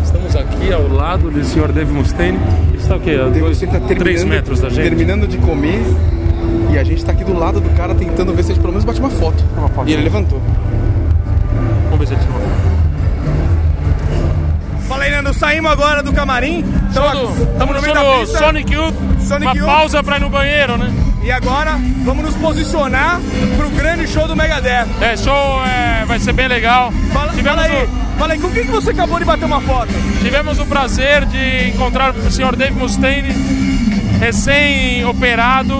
[0.04, 2.38] Estamos aqui ao lado do senhor Dave Mustaine.
[2.88, 3.18] Está o quê?
[3.40, 3.78] Você tá
[4.24, 4.82] metros da gente.
[4.82, 5.82] terminando de comer
[6.72, 8.72] e a gente tá aqui do lado do cara tentando ver se a gente pelo
[8.72, 9.44] menos bate uma foto.
[9.58, 9.90] Uma foto.
[9.90, 10.40] E ele levantou.
[11.90, 12.78] Vamos ver se ele tira uma foto.
[14.88, 16.64] Fala aí, Nando, saímos agora do camarim.
[16.88, 18.94] Estamos Estamos no show do Sonic Youth.
[19.20, 19.66] Sonic uma Youth.
[19.66, 20.90] pausa pra ir no banheiro, né?
[21.22, 23.20] E agora vamos nos posicionar
[23.56, 24.86] pro grande show do Megadeth.
[25.00, 26.92] É, show é, vai ser bem legal.
[27.12, 29.60] Fala, tivemos, fala aí, o, fala aí, com quem que você acabou de bater uma
[29.60, 29.92] foto?
[30.22, 33.28] tivemos o prazer de encontrar o senhor Dave Mustaine,
[34.20, 35.74] recém-operado.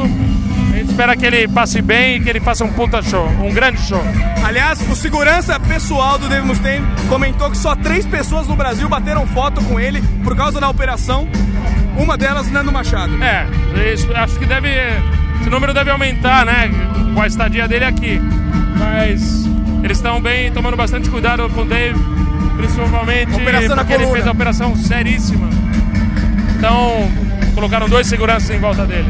[0.73, 3.53] A gente espera que ele passe bem e que ele faça um puta show, um
[3.53, 4.03] grande show.
[4.45, 9.27] Aliás, o segurança pessoal do Dave Mustaine comentou que só três pessoas no Brasil bateram
[9.27, 11.29] foto com ele por causa da operação.
[11.97, 13.13] Uma delas, Nando Machado.
[13.23, 13.47] É,
[13.93, 14.69] isso, acho que deve.
[15.41, 16.71] Esse número deve aumentar, né?
[17.15, 18.21] Com a estadia dele aqui.
[18.79, 19.47] Mas
[19.83, 21.99] eles estão bem, tomando bastante cuidado com o Dave,
[22.57, 25.49] principalmente Operação porque ele fez a operação seríssima.
[26.57, 27.09] Então,
[27.55, 29.07] colocaram dois seguranças em volta dele.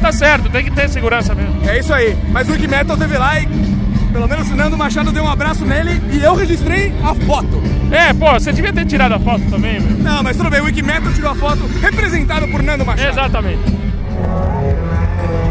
[0.00, 1.68] Tá certo, tem que ter segurança mesmo.
[1.68, 2.16] É isso aí.
[2.30, 3.46] Mas o Wiki Metal teve lá e
[4.12, 7.62] pelo menos o Nando Machado deu um abraço nele e eu registrei a foto.
[7.90, 9.98] É, pô, você devia ter tirado a foto também, meu.
[9.98, 13.10] Não, mas tudo bem, o Wiki Metal tirou a foto representado por Nando Machado.
[13.10, 13.77] Exatamente.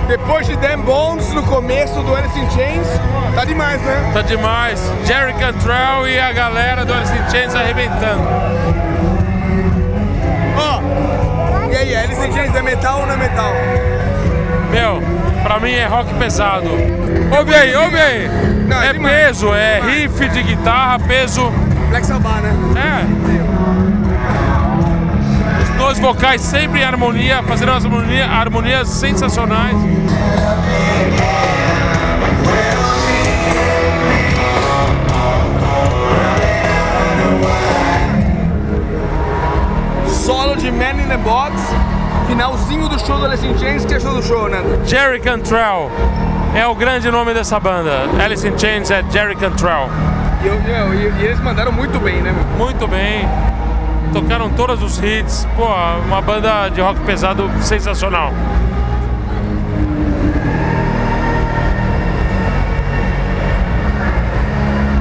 [0.08, 2.88] Depois de Dan Bones no começo do Alice in Chains,
[3.36, 4.12] tá demais, né?
[4.14, 4.82] Tá demais.
[5.06, 8.24] Jerry Cantrell e a galera do Alice in Chains arrebentando.
[10.58, 10.82] Ó,
[11.72, 13.54] e aí, Alice in Chains é metal ou não é metal?
[14.72, 15.02] Meu,
[15.48, 16.68] Pra mim é rock pesado.
[17.38, 18.30] Ouve aí, ouve aí.
[18.84, 21.50] é peso, é riff de guitarra, peso.
[21.90, 22.54] Black Sabbath, né?
[22.76, 23.37] É.
[25.88, 29.74] Dois vocais sempre em harmonia, fazendo umas harmonia, harmonias sensacionais.
[40.08, 41.54] Solo de Man in the Box.
[42.28, 44.62] Finalzinho do show do Alice in Chains, que é show do show, né?
[44.86, 45.90] Jerry Cantrell
[46.54, 48.02] é o grande nome dessa banda.
[48.22, 49.90] Alice in Chains é Jerry Cantrell.
[50.44, 52.66] E, eu- eu- e- e eles mandaram muito bem, né, meu?
[52.66, 53.28] Muito bem.
[54.20, 55.48] Tocaram todos os hits.
[55.56, 55.68] Pô,
[56.08, 58.34] uma banda de rock pesado sensacional.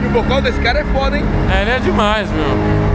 [0.03, 1.25] E o vocal desse cara é foda, hein?
[1.51, 2.86] É, ele é demais, meu.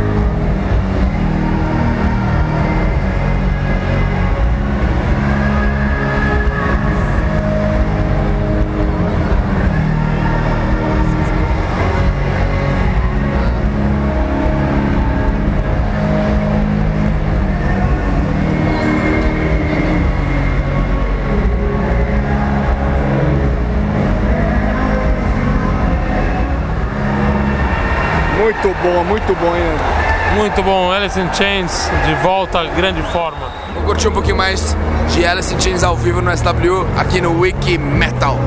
[28.52, 30.36] Muito bom, muito bom, hein?
[30.36, 33.50] Muito bom, Alice in Chains de volta, grande forma.
[33.74, 34.76] Vou curtir um pouquinho mais
[35.14, 38.38] de Alice in Chains ao vivo no SW aqui no Wiki Metal.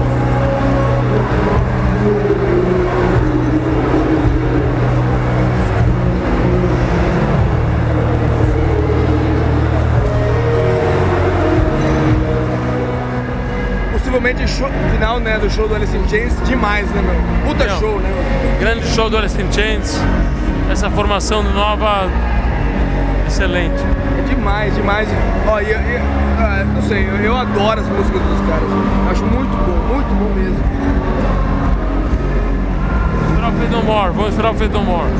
[15.05, 17.53] Final né, do show do Alice in Chains, demais, né, meu?
[17.53, 17.79] Puta Não.
[17.79, 18.09] show, né?
[18.09, 18.59] meu?
[18.59, 20.01] Grande show do Alice in Chains.
[20.71, 22.09] Essa formação nova,
[23.27, 23.83] excelente.
[24.19, 25.07] É demais, demais.
[25.47, 25.75] Ó, e, e-
[26.38, 28.69] ah, não sei, eu, eu adoro as músicas dos caras.
[29.11, 30.64] Acho muito bom, muito bom mesmo.
[33.29, 35.11] Esperar o Fade No More, vamos esperar o Fade No More.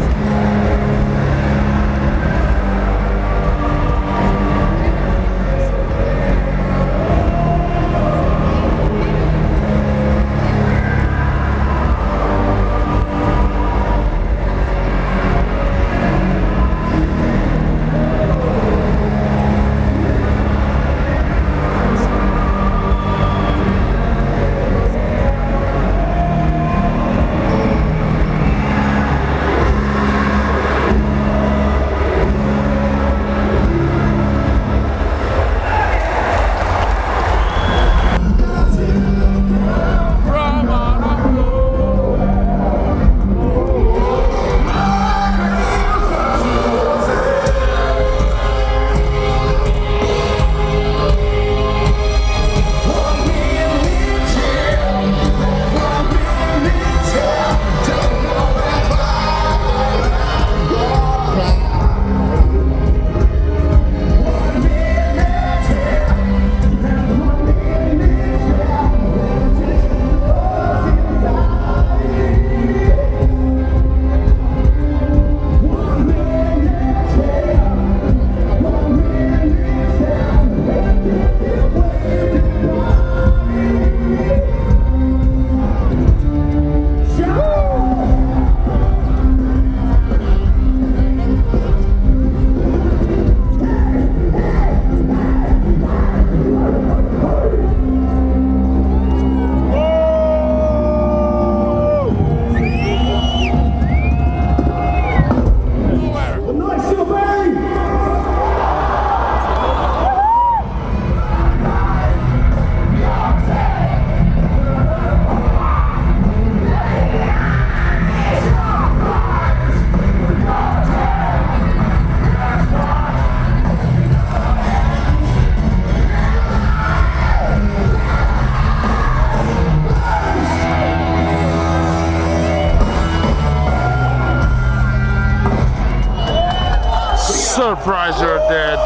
[137.55, 138.81] Surprise You're Dead.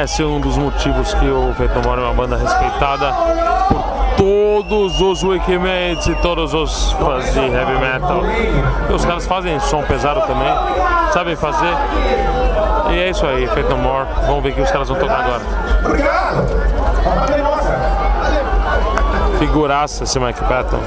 [0.00, 1.52] Esse é um dos motivos que o
[1.84, 3.12] More é uma banda respeitada
[4.16, 8.22] por todos os Wikimaids e todos os fãs de heavy metal.
[8.88, 10.48] E os caras fazem som pesado também,
[11.12, 11.74] sabem fazer.
[12.92, 13.48] E é isso aí,
[13.82, 14.06] More.
[14.28, 15.42] Vamos ver o que os caras vão tocar agora.
[19.40, 20.78] Figuraça esse Mike Patton.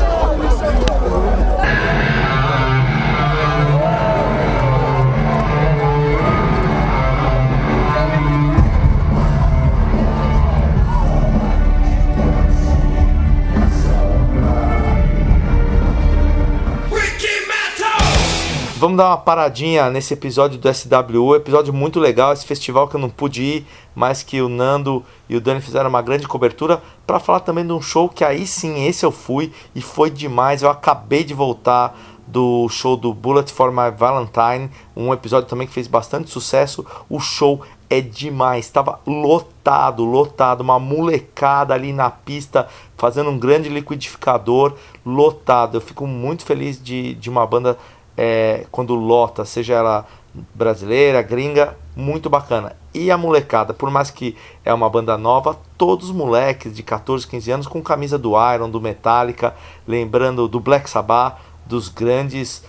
[18.79, 22.99] Vamos dar uma paradinha nesse episódio do SWU, episódio muito legal, esse festival que eu
[22.99, 27.19] não pude ir, mas que o Nando e o Dani fizeram uma grande cobertura, para
[27.19, 30.61] falar também de um show que aí sim, esse eu fui e foi demais.
[30.61, 35.73] Eu acabei de voltar do show do Bullet for My Valentine, um episódio também que
[35.73, 36.85] fez bastante sucesso.
[37.09, 43.69] O show é demais, estava lotado, lotado, uma molecada ali na pista fazendo um grande
[43.69, 44.73] liquidificador,
[45.05, 45.77] lotado.
[45.77, 47.77] Eu fico muito feliz de, de uma banda
[48.17, 50.07] é, quando lota, seja ela
[50.53, 52.75] brasileira, gringa, muito bacana.
[52.93, 57.27] E a molecada, por mais que é uma banda nova, todos os moleques de 14,
[57.27, 59.55] 15 anos com camisa do Iron, do Metallica,
[59.87, 62.63] lembrando do Black Sabbath, dos grandes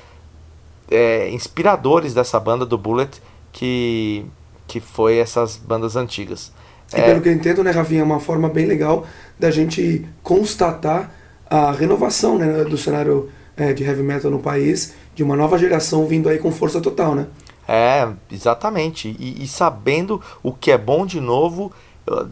[0.91, 3.21] é, inspiradores dessa banda do Bullet,
[3.53, 4.25] que,
[4.67, 6.53] que foi essas bandas antigas.
[6.95, 9.07] E pelo que eu entendo, né, Rafinha, é uma forma bem legal
[9.39, 11.13] da gente constatar
[11.49, 16.07] a renovação né, do cenário é, de heavy metal no país, de uma nova geração
[16.07, 17.27] vindo aí com força total, né?
[17.67, 19.17] É, exatamente.
[19.19, 21.73] E, e sabendo o que é bom de novo,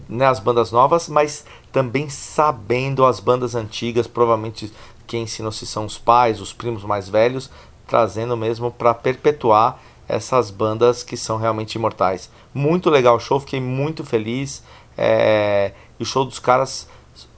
[0.09, 4.72] né, as bandas novas, mas também sabendo as bandas antigas, provavelmente
[5.05, 7.51] quem ensinou se são os pais, os primos mais velhos,
[7.88, 12.31] trazendo mesmo para perpetuar essas bandas que são realmente imortais.
[12.55, 14.62] Muito legal o show, fiquei muito feliz.
[14.96, 16.88] É, e o show dos caras,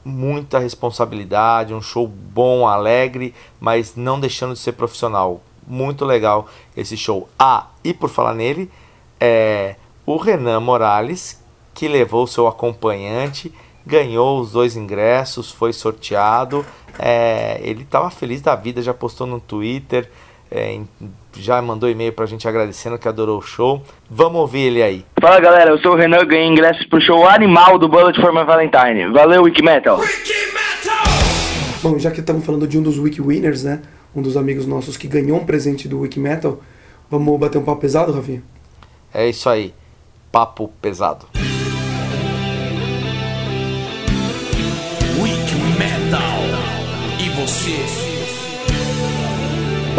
[0.05, 5.41] muita responsabilidade, um show bom, alegre, mas não deixando de ser profissional.
[5.67, 7.29] Muito legal esse show.
[7.39, 8.71] Ah, e por falar nele,
[9.21, 11.43] é, o Renan Morales,
[11.75, 13.53] que levou seu acompanhante,
[13.85, 16.65] ganhou os dois ingressos, foi sorteado.
[16.99, 20.11] É, ele estava feliz da vida, já postou no Twitter,
[20.51, 20.81] é,
[21.37, 23.83] já mandou e-mail pra gente agradecendo que adorou o show.
[24.11, 25.05] Vamos ouvir ele aí.
[25.21, 28.45] Fala galera, eu sou o Renan, ganhei ingressos pro show animal do Bullet for My
[28.45, 29.13] Valentine.
[29.13, 30.01] Valeu, Wiki Metal!
[31.83, 33.83] Bom, já que estamos falando de um dos Wiki Winners, né?
[34.15, 36.61] Um dos amigos nossos que ganhou um presente do Wiki Metal,
[37.11, 38.43] vamos bater um papo pesado, Rafinha?
[39.15, 39.73] É isso aí,
[40.33, 41.27] papo pesado.
[45.21, 46.39] Wiki Metal.
[47.21, 48.08] E você?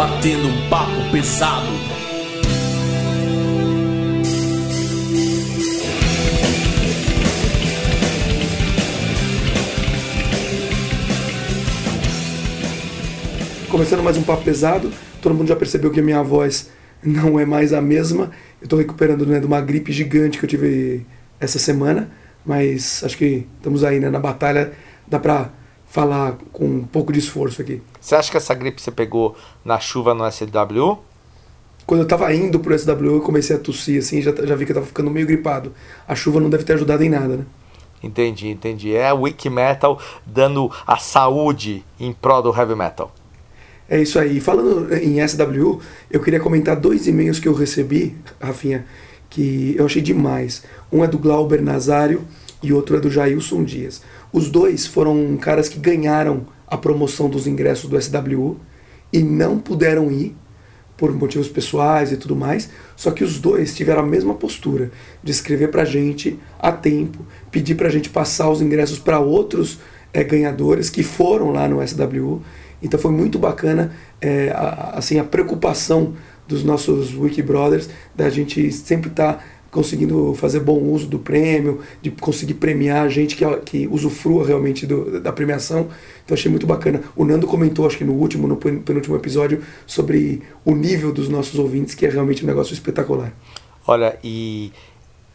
[0.00, 1.66] Batendo um papo pesado.
[13.70, 16.70] Começando mais um papo pesado, todo mundo já percebeu que a minha voz
[17.04, 18.30] não é mais a mesma.
[18.62, 21.04] Eu tô recuperando né, de uma gripe gigante que eu tive
[21.38, 22.10] essa semana,
[22.42, 24.72] mas acho que estamos aí né, na batalha,
[25.06, 25.50] dá pra
[25.84, 27.82] falar com um pouco de esforço aqui.
[28.00, 30.98] Você acha que essa gripe você pegou na chuva no SW?
[31.86, 34.72] Quando eu tava indo pro SW, eu comecei a tossir, assim, já, já vi que
[34.72, 35.72] eu tava ficando meio gripado.
[36.06, 37.44] A chuva não deve ter ajudado em nada, né?
[38.02, 38.94] Entendi, entendi.
[38.94, 43.12] É Wiki Metal dando a saúde em prol do heavy metal.
[43.88, 44.40] É isso aí.
[44.40, 48.86] Falando em SW, eu queria comentar dois e-mails que eu recebi, Rafinha,
[49.28, 50.62] que eu achei demais.
[50.92, 52.22] Um é do Glauber Nazário
[52.62, 54.00] e outro é do Jailson Dias.
[54.32, 58.56] Os dois foram caras que ganharam a promoção dos ingressos do SW
[59.12, 60.36] e não puderam ir
[60.96, 62.70] por motivos pessoais e tudo mais.
[62.94, 64.90] Só que os dois tiveram a mesma postura
[65.24, 69.78] de escrever pra gente a tempo, pedir pra gente passar os ingressos para outros
[70.12, 72.42] é, ganhadores que foram lá no SW.
[72.82, 76.14] Então foi muito bacana é, a, assim a preocupação
[76.46, 81.80] dos nossos Wiki Brothers da gente sempre estar tá conseguindo fazer bom uso do prêmio,
[82.02, 85.88] de conseguir premiar a gente que, que usufrua realmente do, da premiação.
[86.24, 87.02] Então achei muito bacana.
[87.14, 91.58] O Nando comentou, acho que no último, no penúltimo episódio, sobre o nível dos nossos
[91.58, 93.32] ouvintes, que é realmente um negócio espetacular.
[93.86, 94.72] Olha, e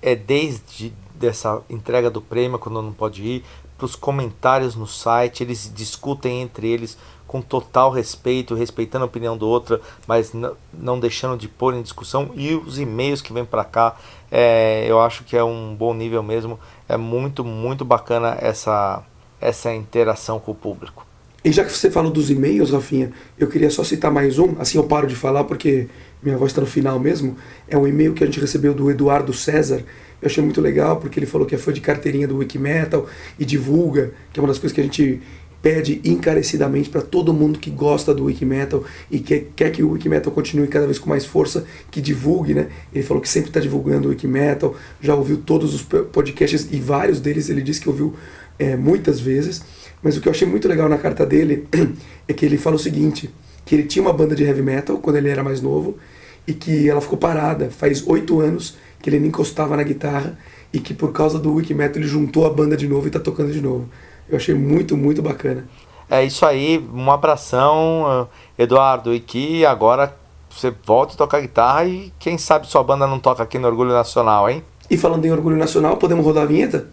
[0.02, 3.44] é desde dessa entrega do prêmio, quando não pode ir,
[3.78, 9.38] para os comentários no site, eles discutem entre eles com total respeito, respeitando a opinião
[9.38, 10.32] do outro, mas
[10.72, 12.32] não deixando de pôr em discussão.
[12.36, 13.96] E os e-mails que vêm para cá,
[14.32, 16.60] é, eu acho que é um bom nível mesmo.
[16.88, 19.04] É muito, muito bacana essa,
[19.42, 21.06] essa interação com o público.
[21.44, 24.78] E já que você falou dos e-mails, Rafinha, eu queria só citar mais um, assim
[24.80, 25.88] eu paro de falar porque
[26.26, 27.38] minha voz está no final mesmo.
[27.68, 29.84] É um e-mail que a gente recebeu do Eduardo César.
[30.22, 33.46] Eu achei muito legal porque ele falou que é fã de carteirinha do Wikimetal e
[33.46, 35.22] divulga, que é uma das coisas que a gente
[35.62, 40.32] pede encarecidamente para todo mundo que gosta do Wikimetal e que quer que o Wikimetal
[40.32, 42.68] continue cada vez com mais força, que divulgue, né?
[42.94, 47.20] Ele falou que sempre está divulgando o Wikimetal, já ouviu todos os podcasts e vários
[47.20, 48.14] deles ele disse que ouviu
[48.60, 49.64] é, muitas vezes.
[50.04, 51.68] Mas o que eu achei muito legal na carta dele
[52.28, 53.32] é que ele fala o seguinte,
[53.66, 55.98] que ele tinha uma banda de heavy metal quando ele era mais novo
[56.48, 60.38] e que ela ficou parada faz oito anos que ele nem encostava na guitarra
[60.74, 63.52] e que por causa do Wikimetal ele juntou a banda de novo e está tocando
[63.52, 63.88] de novo.
[64.28, 65.66] Eu achei muito, muito bacana.
[66.10, 68.28] É isso aí, um abração,
[68.58, 70.16] Eduardo, e que agora
[70.50, 73.92] você volte a tocar guitarra e quem sabe sua banda não toca aqui no Orgulho
[73.92, 74.64] Nacional, hein?
[74.90, 76.88] E falando em Orgulho Nacional, podemos rodar a vinheta?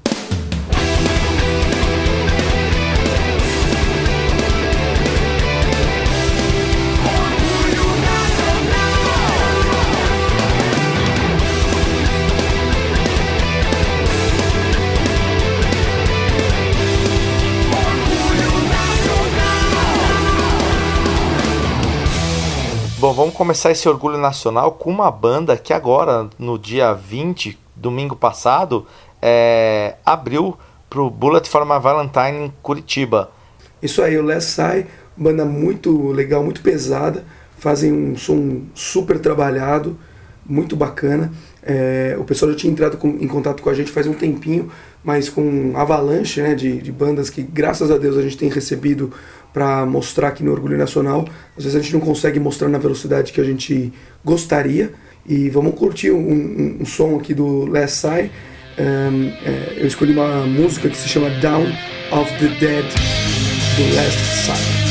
[23.03, 28.15] Bom, vamos começar esse orgulho nacional com uma banda que agora, no dia 20, domingo
[28.15, 28.87] passado,
[29.21, 30.57] é, abriu
[30.89, 33.33] pro Bullet for My Valentine em Curitiba.
[33.83, 34.87] Isso aí, o Last Sai,
[35.17, 37.25] banda muito legal, muito pesada,
[37.59, 39.99] fazem um som super trabalhado,
[40.47, 41.33] muito bacana.
[41.61, 44.71] É, o pessoal já tinha entrado com- em contato com a gente faz um tempinho,
[45.03, 49.13] mas com avalanche né, de, de bandas que, graças a Deus, a gente tem recebido
[49.53, 51.27] para mostrar aqui no Orgulho Nacional.
[51.57, 53.93] Às vezes a gente não consegue mostrar na velocidade que a gente
[54.25, 54.93] gostaria.
[55.27, 58.31] E vamos curtir um, um- um som aqui do Last Sai.
[58.79, 61.67] Um, é, eu escolhi uma música que se chama Down
[62.11, 62.85] of the Dead
[63.77, 64.82] do Last Sai.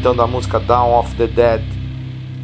[0.00, 1.60] Então da música Down of the Dead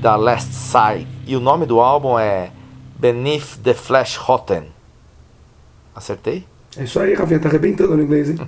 [0.02, 1.08] da Last Side.
[1.26, 2.50] E o nome do álbum é
[2.98, 4.64] Beneath the Flesh Rotten.
[5.94, 6.44] Acertei?
[6.76, 8.38] É isso aí, Rafinha, tá arrebentando no inglês, hein?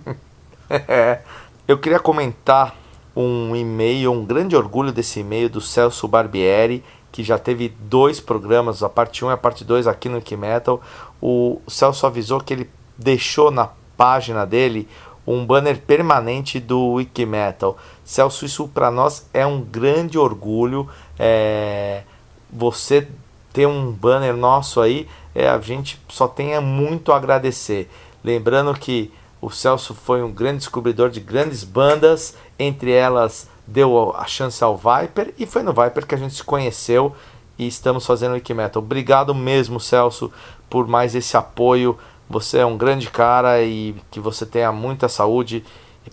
[0.68, 1.20] É,
[1.66, 2.76] eu queria comentar
[3.16, 8.82] um e-mail, um grande orgulho desse e-mail do Celso Barbieri, que já teve dois programas,
[8.82, 10.82] a parte 1 e a parte 2 aqui no Wikimetal.
[11.18, 14.86] O Celso avisou que ele deixou na página dele
[15.34, 17.76] um banner permanente do Wikimetal.
[18.04, 20.88] Celso, isso para nós é um grande orgulho.
[21.18, 22.02] É,
[22.50, 23.06] você
[23.52, 27.90] ter um banner nosso aí, é, a gente só tem muito a agradecer.
[28.24, 34.24] Lembrando que o Celso foi um grande descobridor de grandes bandas, entre elas deu a
[34.24, 37.14] chance ao Viper e foi no Viper que a gente se conheceu
[37.58, 38.82] e estamos fazendo o Wikimetal.
[38.82, 40.32] Obrigado mesmo, Celso,
[40.70, 41.98] por mais esse apoio.
[42.28, 45.64] Você é um grande cara e que você tenha muita saúde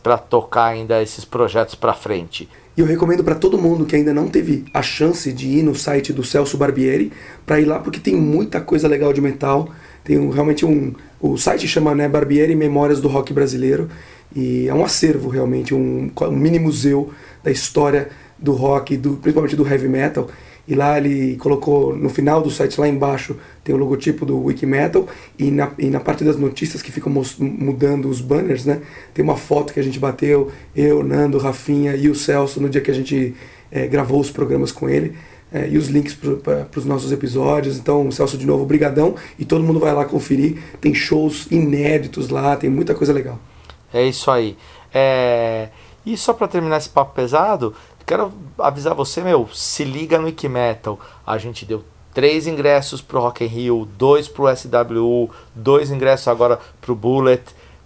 [0.02, 2.50] para tocar ainda esses projetos para frente.
[2.78, 5.74] E eu recomendo para todo mundo que ainda não teve a chance de ir no
[5.74, 7.12] site do Celso Barbieri
[7.46, 9.70] para ir lá porque tem muita coisa legal de metal.
[10.04, 10.94] Tem um, realmente um.
[11.22, 13.90] O site chama né, Barbieri Memórias do Rock Brasileiro.
[14.36, 17.12] E é um acervo realmente, um, um mini museu
[17.42, 20.28] da história do rock, do, principalmente do heavy metal.
[20.68, 25.08] E lá ele colocou no final do site, lá embaixo, tem o logotipo do Wikimetal.
[25.38, 28.82] E na, e na parte das notícias que ficam mudando os banners, né?
[29.14, 32.82] Tem uma foto que a gente bateu, eu, Nando, Rafinha e o Celso, no dia
[32.82, 33.36] que a gente
[33.72, 35.16] é, gravou os programas com ele.
[35.54, 37.78] É, e os links para os nossos episódios.
[37.78, 39.16] Então, Celso, de novo, brigadão.
[39.38, 40.58] E todo mundo vai lá conferir.
[40.82, 43.40] Tem shows inéditos lá, tem muita coisa legal.
[43.94, 44.58] É isso aí.
[44.94, 45.70] É...
[46.06, 47.74] E só para terminar esse papo pesado,
[48.06, 51.00] quero avisar você, meu, se liga no Wikimetal.
[51.26, 51.84] A gente deu
[52.14, 57.44] três ingressos pro Rock in Rio, dois pro SWU, dois ingressos agora pro Bullet.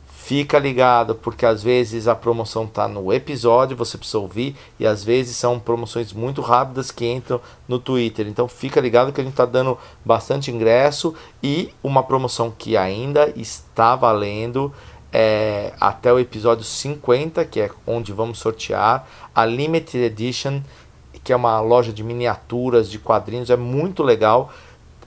[0.07, 5.03] Fica ligado, porque às vezes a promoção tá no episódio, você precisa ouvir, e às
[5.03, 8.27] vezes são promoções muito rápidas que entram no Twitter.
[8.27, 13.33] Então fica ligado que a gente tá dando bastante ingresso e uma promoção que ainda
[13.35, 14.71] está valendo
[15.11, 20.61] é, até o episódio 50, que é onde vamos sortear a Limited Edition,
[21.23, 24.51] que é uma loja de miniaturas, de quadrinhos, é muito legal.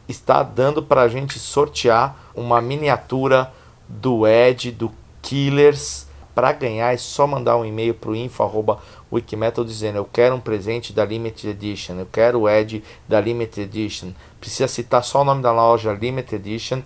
[0.08, 3.52] Está dando para a gente sortear uma miniatura
[3.88, 6.06] do Ed, do Killers.
[6.34, 10.90] Para ganhar é só mandar um e-mail para o info.wikimetal dizendo eu quero um presente
[10.92, 14.12] da Limited Edition, eu quero o Ed da Limited Edition.
[14.40, 16.82] Precisa citar só o nome da loja Limited Edition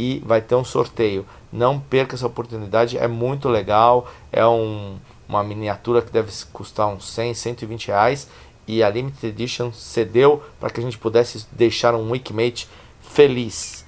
[0.00, 1.26] e vai ter um sorteio.
[1.52, 4.10] Não perca essa oportunidade, é muito legal.
[4.32, 4.96] É um,
[5.28, 8.28] uma miniatura que deve custar uns 100, 120 reais.
[8.66, 12.66] E a Limited Edition cedeu para que a gente pudesse deixar um Wikimate
[13.02, 13.84] feliz.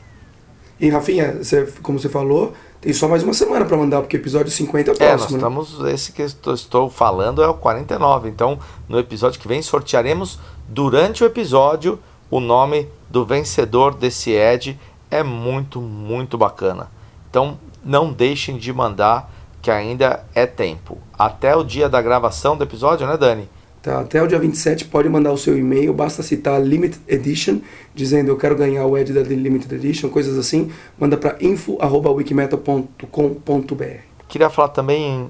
[0.79, 4.21] E Rafinha, você, como você falou, tem só mais uma semana para mandar, porque o
[4.21, 5.39] episódio 50 é o próximo.
[5.39, 5.93] É, nós estamos.
[5.93, 8.29] Esse que eu estou falando é o 49.
[8.29, 10.39] Então, no episódio que vem, sortearemos
[10.69, 11.99] durante o episódio
[12.29, 14.79] o nome do vencedor desse Ed.
[15.13, 16.89] É muito, muito bacana.
[17.29, 20.97] Então não deixem de mandar, que ainda é tempo.
[21.19, 23.49] Até o dia da gravação do episódio, né, Dani?
[23.83, 27.59] Tá, até o dia 27 pode mandar o seu e-mail, basta citar Limited Edition,
[27.93, 30.71] dizendo eu quero ganhar o Ed da Limited Edition, coisas assim.
[30.99, 33.85] Manda para info.wikimetal.com.br.
[34.29, 35.29] Queria falar também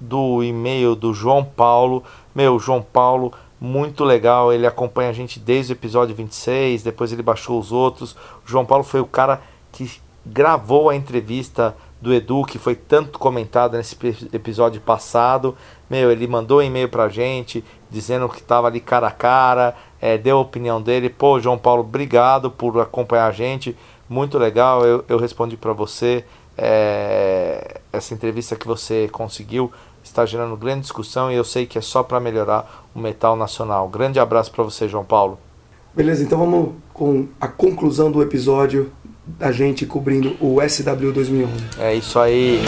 [0.00, 2.02] do e-mail do João Paulo.
[2.34, 3.32] Meu, João Paulo,
[3.64, 8.16] muito legal, ele acompanha a gente desde o episódio 26, depois ele baixou os outros.
[8.44, 9.40] O João Paulo foi o cara
[9.70, 9.88] que
[10.26, 13.96] gravou a entrevista do Edu, que foi tanto comentado nesse
[14.32, 15.56] episódio passado.
[15.88, 20.18] Meu, ele mandou um e-mail pra gente dizendo que estava ali cara a cara, é,
[20.18, 21.08] deu a opinião dele.
[21.08, 23.76] Pô, João Paulo, obrigado por acompanhar a gente.
[24.08, 26.24] Muito legal, eu, eu respondi para você.
[26.58, 29.72] É, essa entrevista que você conseguiu
[30.12, 33.88] está gerando grande discussão e eu sei que é só para melhorar o metal nacional.
[33.88, 35.38] Grande abraço para você, João Paulo.
[35.94, 38.92] Beleza, então vamos com a conclusão do episódio
[39.26, 41.52] da gente cobrindo o SW 2011.
[41.78, 42.60] É isso aí.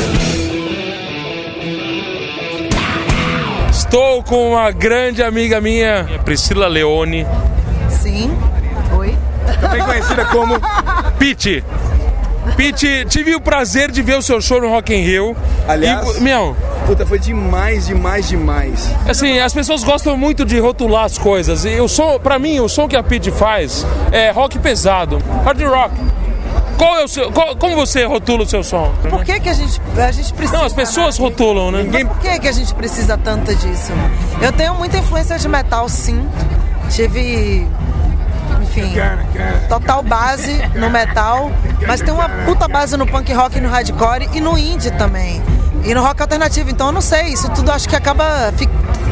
[3.71, 7.27] Estou com uma grande amiga minha, Priscila Leone.
[7.91, 8.31] Sim.
[8.97, 9.15] Oi.
[9.61, 10.55] Também conhecida como
[11.19, 11.63] Pete.
[12.57, 15.37] Pete, tive o prazer de ver o seu show no Rock in Rio.
[15.67, 18.91] Aliás, e, meu, puta, foi demais, demais, demais.
[19.09, 21.65] Assim, as pessoas gostam muito de rotular as coisas.
[21.65, 25.63] E o som, para mim, o som que a Pete faz é rock pesado, hard
[25.63, 25.95] rock.
[26.77, 28.93] Qual é o seu, qual, como você rotula o seu som?
[29.09, 30.59] Por que, que a, gente, a gente precisa.
[30.59, 31.25] Não, as pessoas né?
[31.25, 31.83] rotulam, né?
[31.83, 32.07] Ninguém...
[32.07, 33.93] Por que, que a gente precisa tanto disso?
[34.41, 36.29] Eu tenho muita influência de metal, sim.
[36.91, 37.67] Tive.
[38.81, 38.95] Enfim,
[39.69, 41.51] total base no metal,
[41.87, 45.43] mas tem uma puta base no punk rock no hardcore e no indie também.
[45.85, 46.71] e no rock alternativo.
[46.71, 48.69] Então eu não sei, isso tudo acho que acaba, fi-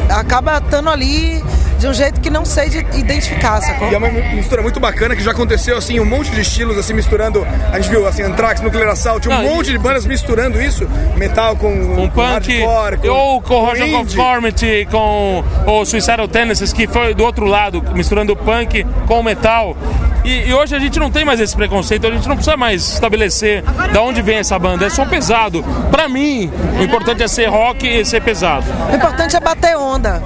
[0.09, 1.43] acaba estando ali
[1.83, 3.89] de um jeito que não sei de identificar, sacou?
[3.91, 6.93] E é uma mistura muito bacana que já aconteceu assim, um monte de estilos assim
[6.93, 7.45] misturando.
[7.73, 11.57] A gente viu assim, Anthrax, Nuclear Assault, um Não, monte de bandas misturando isso, metal
[11.57, 14.15] com, com punk, hardcore, com, ou com Roger indie.
[14.15, 19.75] Conformity, com o Suicidal Tendencies, que foi do outro lado, misturando punk com metal.
[20.23, 22.93] E, e hoje a gente não tem mais esse preconceito, a gente não precisa mais
[22.93, 24.85] estabelecer da onde vem essa banda.
[24.85, 25.63] É som pesado.
[25.91, 28.65] Pra mim, o importante é ser rock e ser pesado.
[28.91, 30.21] O importante é bater onda.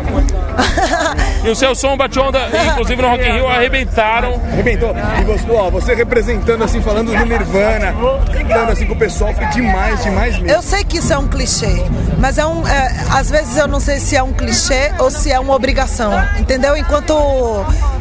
[1.43, 2.39] E o seu som bate onda,
[2.71, 4.41] inclusive no Rock in Rio, arrebentaram.
[4.51, 4.93] Arrebentou.
[5.21, 7.93] E você, ó, você representando assim, falando do Nirvana,
[8.33, 10.49] cantando assim com o pessoal, foi demais, demais mesmo.
[10.49, 11.83] Eu sei que isso é um clichê,
[12.19, 12.67] mas é um.
[12.67, 16.11] é, às vezes eu não sei se é um clichê ou se é uma obrigação,
[16.37, 16.75] entendeu?
[16.75, 17.13] Enquanto,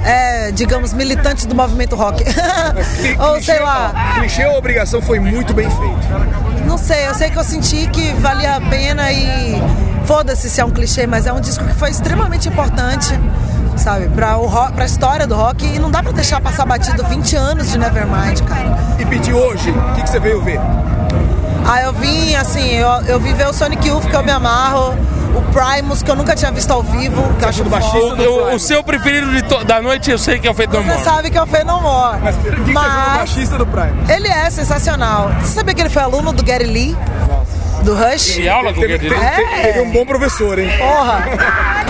[0.06, 2.24] é, digamos, militante do movimento rock.
[3.18, 4.14] ou sei lá.
[4.14, 6.64] Clichê ou obrigação foi muito bem feito.
[6.64, 9.60] Não sei, eu sei que eu senti que valia a pena e
[10.04, 13.18] foda-se se é um clichê, mas é um disco que foi extremamente importante,
[13.76, 17.04] sabe, pra, o rock, pra história do rock e não dá pra deixar passar batido
[17.04, 18.78] 20 anos de Nevermind, cara.
[19.00, 20.60] E pedir hoje, o que, que você veio ver?
[21.68, 24.94] Ah, eu vim, assim, eu, eu vim ver o Sonic Youth, que eu me amarro,
[25.36, 28.30] o Primus, que eu nunca tinha visto ao vivo, que eu acho foda.
[28.30, 31.38] O, o seu preferido da noite eu sei que é o Feito Você sabe que
[31.38, 32.18] é o No More.
[32.22, 33.94] Mas quem que você achou o baixista do Prime?
[34.08, 35.30] Ele é sensacional.
[35.40, 36.96] Você sabia que ele foi aluno do Gary Lee?
[37.86, 38.34] Do Rush?
[38.34, 39.62] Teve aula com o Teve, teve, Lee?
[39.62, 40.68] teve- um bom professor, hein?
[40.76, 41.24] Porra!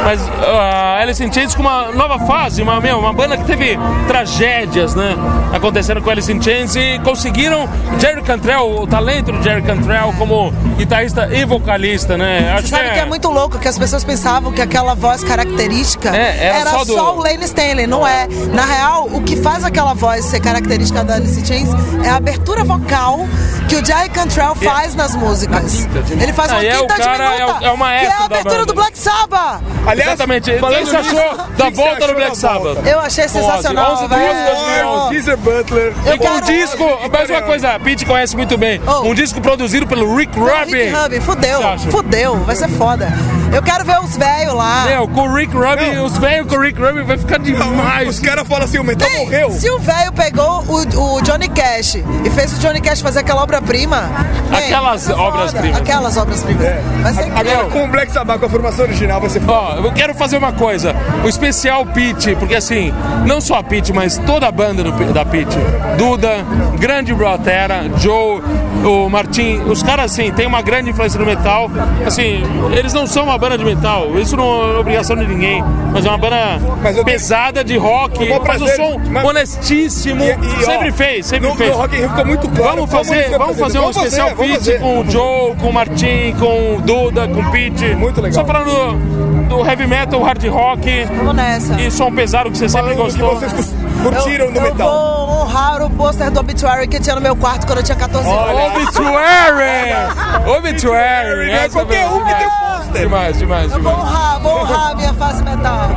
[0.04, 3.78] Mas a Alice in Chains com uma nova fase, uma, meu, uma banda que teve
[4.06, 5.16] tragédias, né?
[5.54, 7.66] Acontecendo com Alice in Chains e conseguiram
[7.98, 12.52] Jerry Cantrell, o talento do Jerry Cantrell como guitarrista e vocalista, né?
[12.52, 16.14] Acho Você sabe que é muito louco que as pessoas pensavam que aquela voz característica
[16.14, 18.28] É, era só do- o Lane Stanley, não é.
[18.52, 21.70] Na real, o que faz aquela voz ser característica da Alice in Chains
[22.04, 23.26] é a abertura vocal
[23.66, 25.85] que o Jerry Cantrell faz nas músicas.
[26.20, 28.22] Ele faz uma Ah, é o quinta cara, é o- é o maestro que é
[28.22, 29.60] a abertura do Black Sabbath.
[29.86, 30.58] Aliás, Exatamente.
[30.58, 32.86] falando Quem você achou o que da que volta do Black Sabbath?
[32.86, 34.44] Eu achei sensacional, 11 de velho.
[34.46, 35.14] 2011.
[35.14, 35.92] Geezer Butler.
[36.06, 38.80] Um disco, mais uma coisa, a Pete conhece muito bem.
[39.04, 40.74] Um disco produzido pelo Rick Rubin.
[40.74, 43.12] Rick Rubin, fudeu, O que fudeu, vai ser foda.
[43.56, 44.84] Eu quero ver os velhos lá.
[44.84, 48.06] Meu, com o Rick Rubin, os velhos com o Rick Rubin vai ficar demais.
[48.06, 49.50] Os caras falam assim, o metal Ei, morreu.
[49.50, 53.42] Se o velho pegou o, o Johnny Cash e fez o Johnny Cash fazer aquela
[53.42, 54.10] obra-prima.
[54.52, 55.22] Aquelas foda.
[55.22, 55.80] obras-primas.
[55.80, 56.66] Aquelas obras-primas.
[57.00, 59.80] Vai ser Agora, com o Black Sabbath, com a formação original, vai ser foda.
[59.80, 60.94] Ó, eu quero fazer uma coisa,
[61.24, 62.92] o especial Pete, porque assim,
[63.24, 65.56] não só a Pete, mas toda a banda do, da Pete,
[65.96, 66.44] Duda,
[66.78, 68.42] grande Brotera, Joe,
[68.84, 71.70] o Martin, os caras assim, tem uma grande influência no metal.
[72.06, 72.42] Assim,
[72.76, 76.08] eles não são uma banda de metal, isso não é obrigação de ninguém, mas é
[76.08, 76.58] uma banda
[77.04, 81.48] pesada de rock, um faz um som mas- honestíssimo, E- e, ó, sempre fez, sempre
[81.48, 81.70] no- fez.
[81.70, 83.78] no Rock ficou muito claro Vamos como fazer, vamos fazer fazendo.
[83.78, 84.80] um Vamos especial fazer, fazer.
[84.80, 87.84] com o Joe, com o Martin, com o Duda, com o Pete.
[87.94, 88.44] Muito legal.
[88.44, 91.80] Só falando do, heavy metal, hard rock Vamos nessa.
[91.80, 93.40] e som pesado que você sempre Falando do que gostou.
[93.50, 95.26] vocês curtiram eu, no eu metal.
[95.26, 98.28] vou honrar o pôster do Obituary que tinha no meu quarto quando eu tinha 14
[98.28, 98.76] anos.
[98.76, 100.50] Obituary!
[100.58, 101.46] Obituary!
[101.52, 103.02] Não é qualquer um que tem é um pôster.
[103.02, 104.08] Demais, demais, Eu vou demais.
[104.08, 105.90] honrar, vou honrar a minha face metal.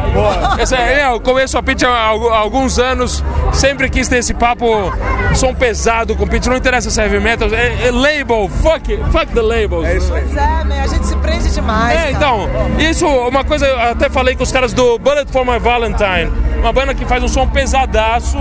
[0.57, 3.23] Essa é, eu conheço a Pete há, alguns anos,
[3.53, 4.65] sempre quis ter esse papo
[5.33, 9.03] som pesado com Pete, não interessa se é heavy metal, é, é label, fuck, it,
[9.11, 9.85] fuck the labels.
[9.85, 10.23] É isso aí.
[10.23, 11.97] Pois é, man, a gente se prende demais.
[11.97, 12.11] É, cara.
[12.11, 16.31] então, isso, uma coisa, eu até falei com os caras do Bullet for My Valentine,
[16.59, 18.37] uma banda que faz um som pesadaço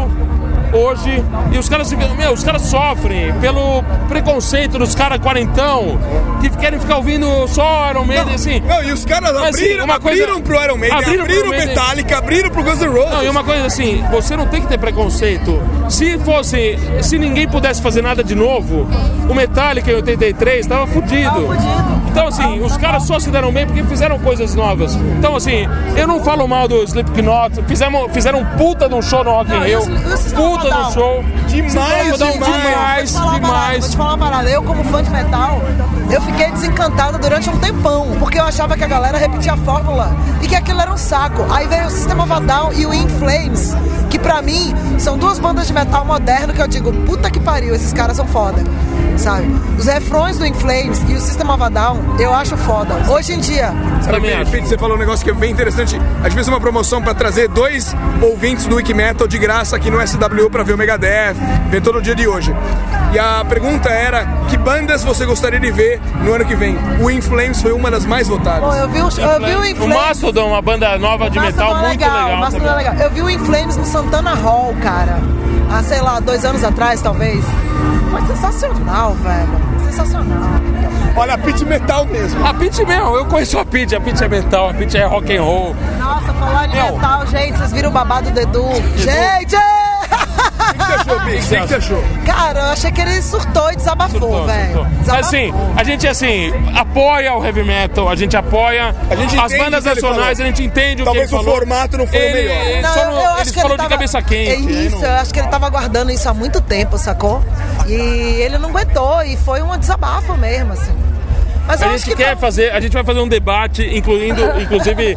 [0.70, 5.98] hoje, e os caras meu, os caras sofrem pelo preconceito dos caras quarentão,
[6.42, 8.60] que querem ficar ouvindo só Iron Maiden, assim.
[8.60, 11.40] Não, e os caras Mas, sim, abriram, uma coisa- abriram pro Iron Maiden, abriram abriram,
[11.40, 11.68] pro pro Maiden.
[11.74, 13.10] Metallica, abriram pro Guns N' Roses.
[13.14, 15.58] Não, e uma coisa assim, você não tem que ter preconceito.
[15.88, 18.86] Se fosse, se ninguém pudesse fazer nada de novo,
[19.26, 21.48] o Metallica em 83 tava fudido.
[22.18, 24.96] Então assim, os caras só se deram bem porque fizeram coisas novas.
[24.96, 29.22] Então assim, eu não falo mal do Slipknot, fizemos, fizeram um puta de um show
[29.22, 29.80] no Rock in Rio,
[30.34, 31.24] puta de um show.
[31.46, 33.12] Demais, demais.
[33.12, 34.50] demais, Vou te falar uma parada.
[34.50, 35.60] Eu, como fã de metal,
[36.10, 40.10] eu fiquei desencantada durante um tempão, porque eu achava que a galera repetia a fórmula
[40.42, 41.46] e que aquilo era um saco.
[41.50, 43.74] Aí veio o System of a Down e o In Flames,
[44.08, 47.74] que pra mim são duas bandas de metal moderno que eu digo, puta que pariu,
[47.74, 48.62] esses caras são foda.
[49.16, 49.48] Sabe?
[49.76, 52.94] Os refrões do In Flames e o System of a Down, eu acho foda.
[53.10, 56.00] Hoje em dia, Sabe, Pete, você falou um negócio que é bem interessante.
[56.20, 60.06] A gente fez uma promoção pra trazer dois ouvintes do Wikimetal de graça aqui no
[60.06, 61.34] SW pra ver o Megadeth,
[61.68, 62.54] ver todo o dia de hoje.
[63.18, 66.78] E a pergunta era: que bandas você gostaria de ver no ano que vem?
[67.02, 68.60] O In Flames foi uma das mais votadas.
[68.60, 69.96] pô, eu vi, o- eu vi o In O Flames.
[69.96, 72.36] Mastodon, uma banda nova de metal é muito legal.
[72.36, 72.94] Mastodon é legal.
[72.94, 75.18] Eu vi o In Flames no Santana Hall, cara.
[75.68, 77.44] Há, sei lá, dois anos atrás, talvez.
[78.12, 79.48] Foi sensacional, velho.
[79.90, 80.50] Sensacional.
[81.16, 82.46] Olha, a Pit Metal mesmo.
[82.46, 85.36] A Pit mesmo, eu conheço a Pit, a Pit é metal, a Pit é rock
[85.36, 85.74] and roll.
[85.98, 88.64] Nossa, falar de metal, gente, vocês viram o babado do Edu?
[88.96, 89.56] Gente!
[90.08, 91.46] O que você achou, Pix?
[91.46, 92.04] O que você achou?
[92.26, 94.86] Cara, eu achei que ele surtou e desabafou, velho.
[95.08, 99.88] Assim, a gente assim, apoia o heavy metal, a gente apoia gente as bandas o
[99.88, 101.58] nacionais, a gente entende Talvez o que o ele falou.
[101.58, 102.66] formato não foi o ele, melhor.
[102.66, 104.50] Ele, Não, só eu- eu acho ele que falou ele de tava- cabeça quente.
[104.50, 107.42] É isso, eu acho que ele tava guardando isso há muito tempo, sacou?
[107.86, 110.92] E ele não aguentou, e foi um desabafo mesmo, assim.
[111.68, 115.14] Mas a gente que quer fazer, a gente vai fazer um debate, incluindo, inclusive,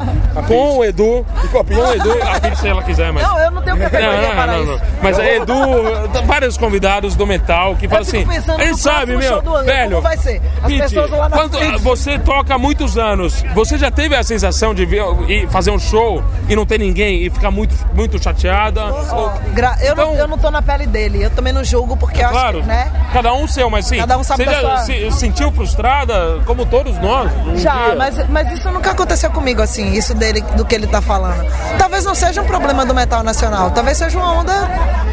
[0.48, 1.26] com o Edu.
[1.52, 3.24] Com o Edu, a Pete se ela quiser, mas.
[3.24, 4.82] Não, eu não tenho categoria para isso.
[5.02, 5.54] Mas é Edu,
[6.26, 8.26] vários convidados do metal que falam assim.
[8.60, 9.90] Ele sabe, meu, do velho.
[9.92, 10.42] como vai ser?
[10.62, 11.82] As pessoas lá na frente.
[11.82, 14.86] você toca há muitos anos, você já teve a sensação de
[15.50, 18.86] fazer um show e não ter ninguém e ficar muito, muito chateada?
[18.86, 22.18] Ou- Gra- eu, não, eu não tô na pele dele, eu também não julgo, porque
[22.18, 22.92] eu Então- Claro, acho que, né?
[23.14, 23.98] cada um seu, mas sim.
[23.98, 27.32] Cada um sabe você já sua- se sentiu frustrada, como todos nós?
[27.46, 27.96] um Já, dia?
[27.96, 31.46] mas, mas isso nunca aconteceu comigo, assim, isso dele, do que ele tá falando.
[31.78, 34.54] Talvez não seja um problema do metal nacional, talvez seja uma onda,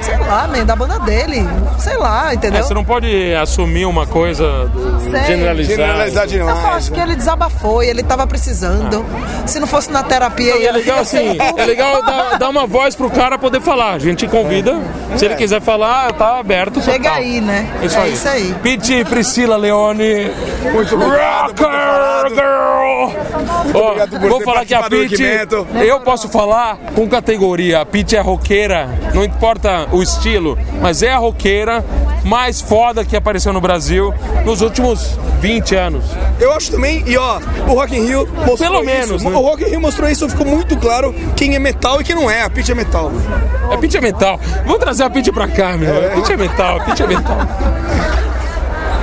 [0.03, 1.47] sei lá, man, da banda dele,
[1.79, 2.61] sei lá, entendeu?
[2.61, 4.71] É, você não pode assumir uma coisa
[5.11, 5.25] Sei.
[5.25, 6.35] generalizada.
[6.35, 9.05] Eu só acho que ele desabafou e ele tava precisando.
[9.47, 12.95] Se não fosse na terapia, E é legal assim, é legal dar, dar uma voz
[12.95, 13.93] pro cara poder falar.
[13.93, 14.77] A gente convida.
[15.17, 16.81] Se ele quiser falar, tá aberto.
[16.83, 17.15] Chega total.
[17.17, 17.67] aí, né?
[17.83, 18.13] Isso É aí.
[18.13, 18.55] isso aí.
[18.63, 20.31] Pete Priscila Leone.
[20.73, 24.09] Muito obrigado Rocker Girl.
[24.21, 25.23] Por vou falar que a Pete.
[25.87, 27.81] Eu posso falar com categoria.
[27.81, 31.85] A Pete é roqueira, não importa o estilo, mas é a roqueira
[32.25, 34.13] mais foda que apareceu no Brasil
[34.45, 36.05] nos últimos 20 anos.
[36.41, 37.39] Eu acho também, e ó,
[37.69, 38.85] o Rock in Rio mostrou Pelo isso.
[38.85, 39.31] menos, né?
[39.31, 42.31] O Rock in Rio mostrou isso, ficou muito claro quem é metal e quem não
[42.31, 42.43] é.
[42.43, 43.11] A Pitch é metal.
[43.73, 44.39] A Pitch é metal.
[44.65, 45.97] Vamos trazer a Pitch pra cá, meu.
[46.07, 47.39] A Pitch é metal, a Pitch é metal.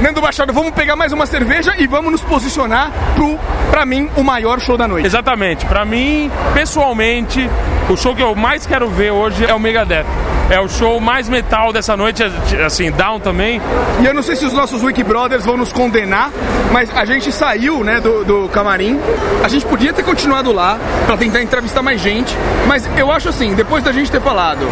[0.02, 3.40] Nando Machado, vamos pegar mais uma cerveja e vamos nos posicionar pro,
[3.72, 5.06] pra mim, o maior show da noite.
[5.06, 5.66] Exatamente.
[5.66, 7.50] Pra mim, pessoalmente,
[7.90, 10.06] o show que eu mais quero ver hoje é o Megadeth.
[10.50, 12.24] É o show mais metal dessa noite,
[12.64, 13.60] assim, down também.
[14.00, 16.30] E eu não sei se os nossos Wiki Brothers vão nos condenar,
[16.72, 19.00] mas a gente saiu, né, do, do camarim.
[19.44, 20.78] A gente podia ter continuado lá
[21.08, 22.36] pra tentar entrevistar mais gente,
[22.68, 24.68] mas eu acho assim, depois da gente ter falado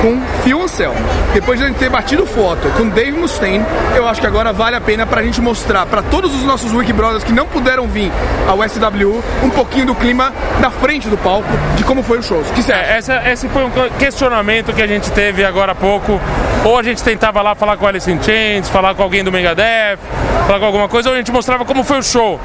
[0.00, 0.98] com Phil Anselmo,
[1.34, 3.64] depois de a gente ter batido foto com Dave Mustaine,
[3.94, 6.92] eu acho que agora vale a pena pra gente mostrar pra todos os nossos Wiki
[6.92, 8.12] Brothers que não puderam vir
[8.46, 12.42] ao SW um pouquinho do clima na frente do palco, de como foi o show.
[12.54, 12.70] Que?
[12.70, 16.20] É, essa, esse foi um questionamento que a gente teve agora há pouco.
[16.62, 19.98] Ou a gente tentava lá falar com Alice in Chains, falar com alguém do Megadeth,
[20.46, 22.38] falar com alguma coisa, ou a gente mostrava como foi o show.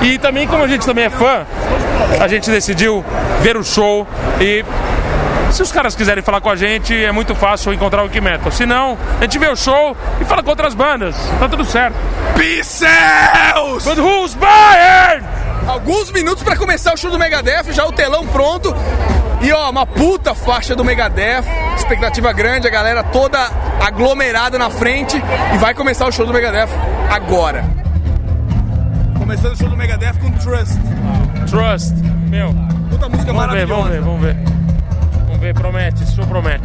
[0.00, 1.44] E também, como a gente também é fã,
[2.18, 3.04] a gente decidiu
[3.42, 4.06] ver o show
[4.40, 4.64] e
[5.50, 8.50] se os caras quiserem falar com a gente, é muito fácil encontrar o Metal.
[8.50, 11.14] Se não, a gente vê o show e fala com outras bandas.
[11.38, 11.96] Tá tudo certo.
[12.34, 13.84] Pincels!
[13.84, 15.22] But who's buying?
[15.68, 18.74] Alguns minutos pra começar o show do Megadeth, já o telão pronto.
[19.42, 21.44] E ó, uma puta faixa do Megadeth,
[21.76, 23.38] expectativa grande, a galera toda
[23.84, 25.16] aglomerada na frente
[25.54, 26.68] e vai começar o show do Megadeth
[27.10, 27.64] agora.
[29.18, 30.78] Começando o show do Megadeth com Trust.
[31.50, 31.94] Trust.
[32.28, 32.54] Meu.
[32.90, 33.72] Puta música Vamos ver, maravilhosa.
[33.74, 34.36] vamos ver, vamos ver.
[35.26, 36.64] Vamos ver, promete, esse show promete.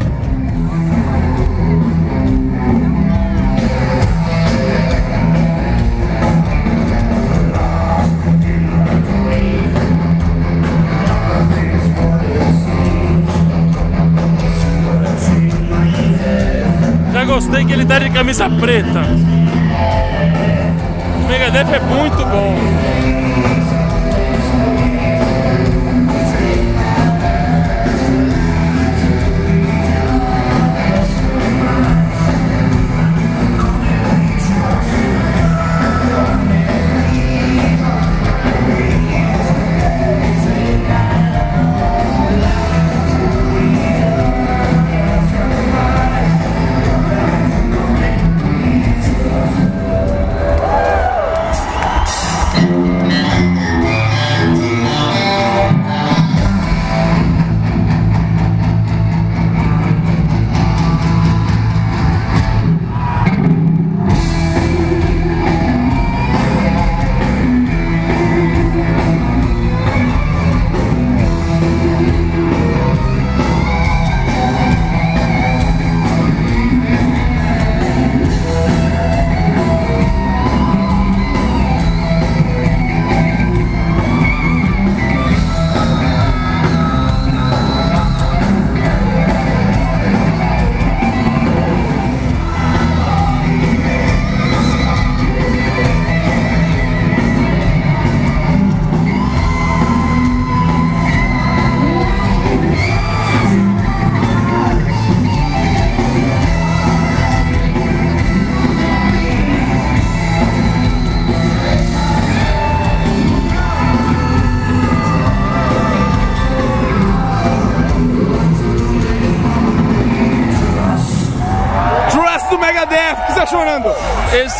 [17.41, 19.01] Gostei que ele tá de camisa preta.
[21.23, 23.10] O Megadeth é muito bom.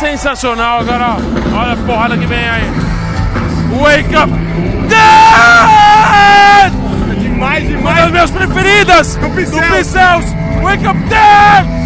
[0.02, 1.16] Sensacional, agora ó,
[1.60, 2.68] olha a porrada que vem aí.
[3.80, 4.32] Wake up!
[4.88, 6.72] Dead!
[7.20, 7.84] Demais, demais.
[7.84, 9.16] Uma das minhas preferidas!
[9.16, 10.26] Do Pincels.
[10.62, 11.81] Wake up Dead!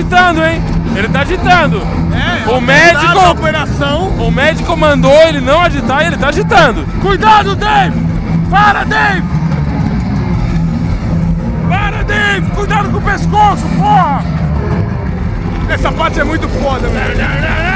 [0.00, 0.62] Ele agitando, hein?
[0.96, 1.82] Ele tá agitando.
[2.14, 3.30] É, o médico.
[3.30, 4.08] operação.
[4.18, 6.86] O médico mandou ele não agitar e ele tá agitando.
[7.02, 8.00] Cuidado, Dave!
[8.50, 9.22] Para, Dave!
[11.68, 12.50] Para, Dave!
[12.50, 14.24] Cuidado com o pescoço, porra!
[15.68, 17.69] Essa parte é muito foda, velho.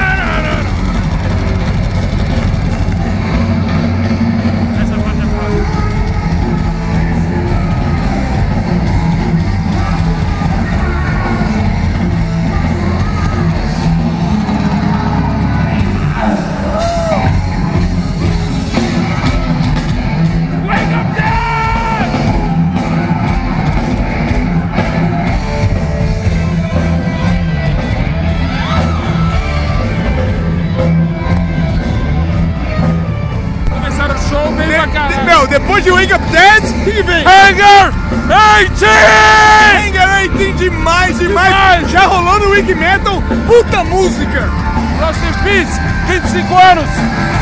[35.84, 37.24] De Wake Up Dead, o que vem?
[37.26, 37.92] Hanger
[38.70, 38.86] 18!
[39.76, 41.90] Hanger 18 demais, demais, Demais!
[41.90, 44.48] Já rolou no Wiki Metal, puta música.
[45.00, 47.33] Lost in Peace, 25 anos!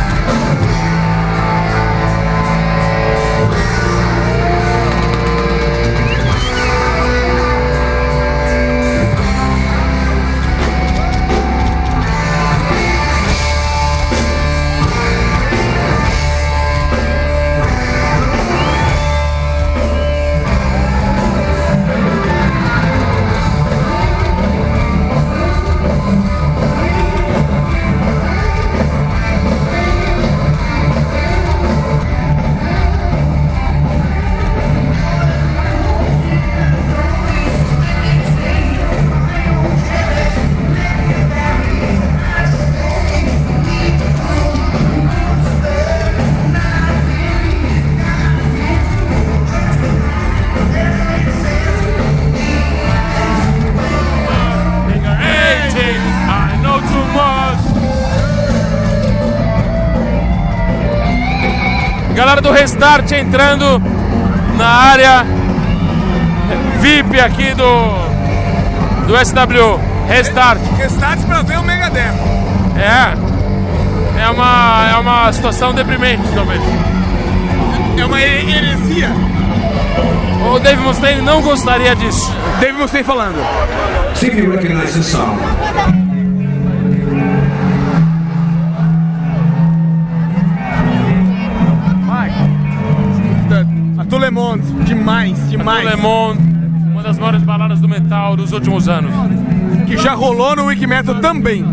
[62.14, 63.80] Galera do Restart entrando
[64.56, 65.24] na área
[66.80, 69.80] VIP aqui do, do SW.
[70.08, 70.58] Restart.
[70.76, 72.12] Restart pra ver o Megadeth.
[72.76, 73.32] É.
[74.22, 76.60] É uma, é uma situação deprimente, talvez.
[77.98, 79.10] É uma he- heresia.
[80.54, 82.30] O Dave Mustaine não gostaria disso.
[82.60, 83.36] Dave Mustaine falando.
[84.14, 85.38] See if you recognize this song.
[94.22, 95.82] Le Monde, demais, demais.
[95.82, 96.38] Le Monde,
[96.92, 99.10] uma das maiores baladas do metal dos últimos anos.
[99.84, 101.64] Que já rolou no Wiki Metal também.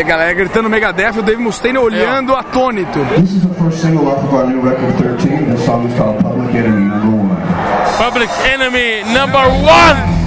[0.00, 3.04] E a galera gritando Megadeth, o Dave Mustaine olhando atônito.
[3.16, 5.50] This is the first single off of our new record 13.
[5.50, 7.36] The song is called Public Enemy Number One.
[7.98, 10.19] Public Enemy number one.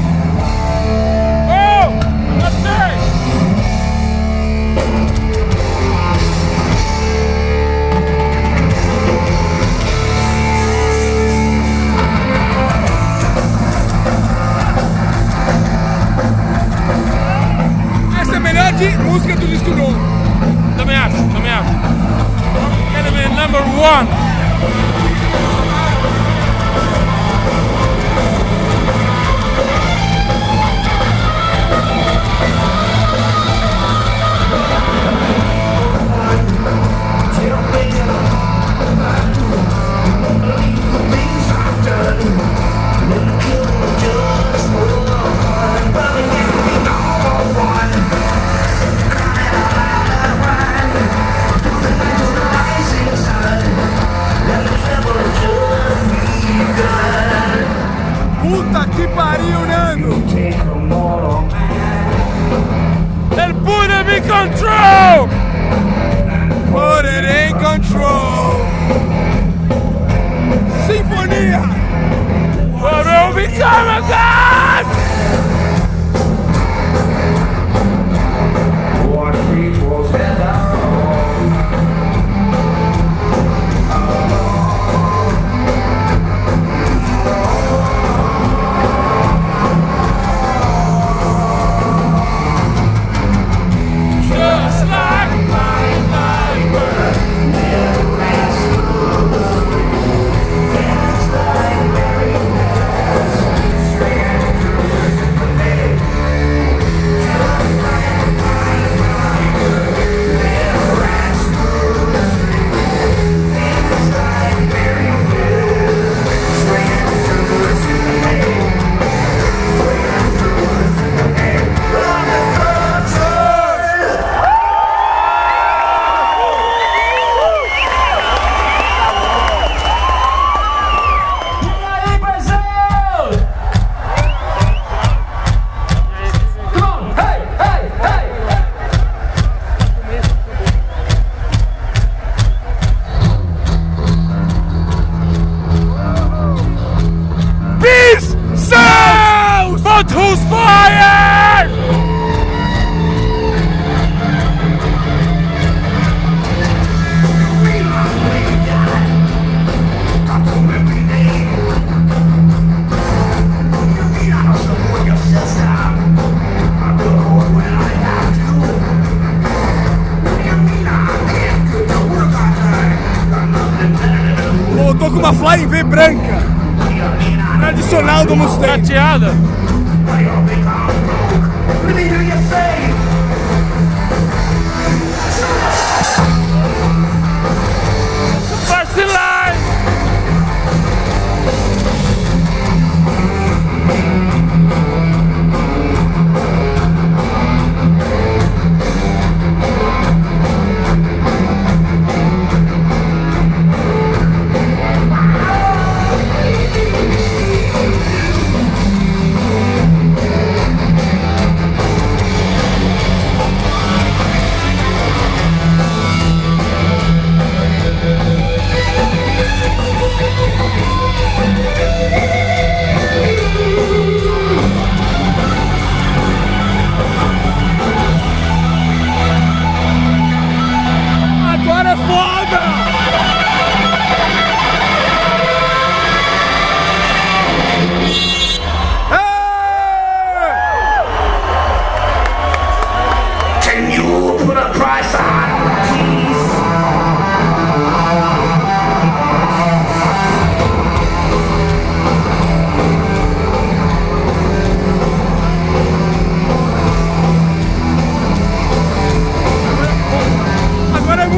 [179.19, 179.42] father.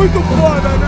[0.05, 0.84] muito foda, né?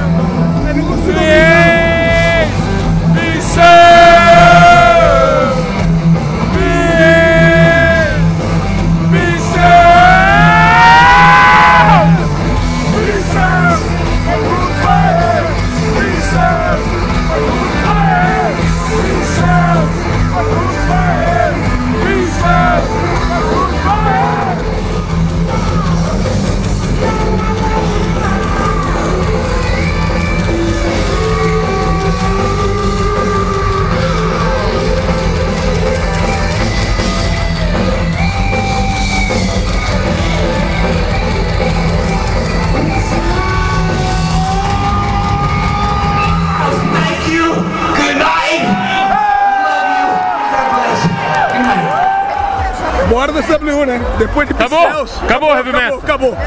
[54.17, 54.87] Depois de Acabou?
[54.87, 55.23] Pincels.
[55.23, 55.99] Acabou, Heavy Metal.
[55.99, 56.37] Acabou, acabou.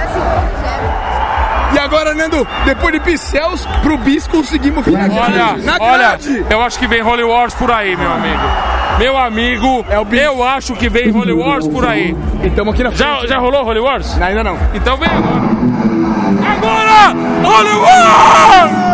[1.73, 5.57] E agora, Nando, depois de Pincels, pro Bis conseguimos vir na Olha.
[5.59, 6.45] Na olha, grade!
[6.51, 8.43] eu acho que vem Holy Wars por aí, meu amigo.
[8.99, 12.15] Meu amigo, eu acho que vem Holy Wars por aí.
[12.43, 13.29] E estamos aqui na já, frente.
[13.29, 14.21] já rolou Holy Wars?
[14.21, 14.59] Ainda não.
[14.75, 15.41] Então vem agora.
[16.53, 17.15] Agora!
[17.45, 18.90] Holy Wars!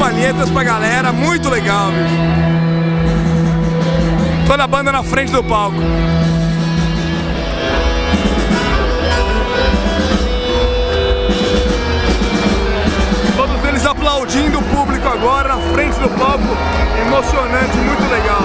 [0.00, 2.14] Palhetas pra galera, muito legal, bicho.
[4.46, 5.76] Toda a banda na frente do palco.
[13.36, 16.48] Todos eles aplaudindo o público agora na frente do palco.
[17.06, 18.40] Emocionante, muito legal.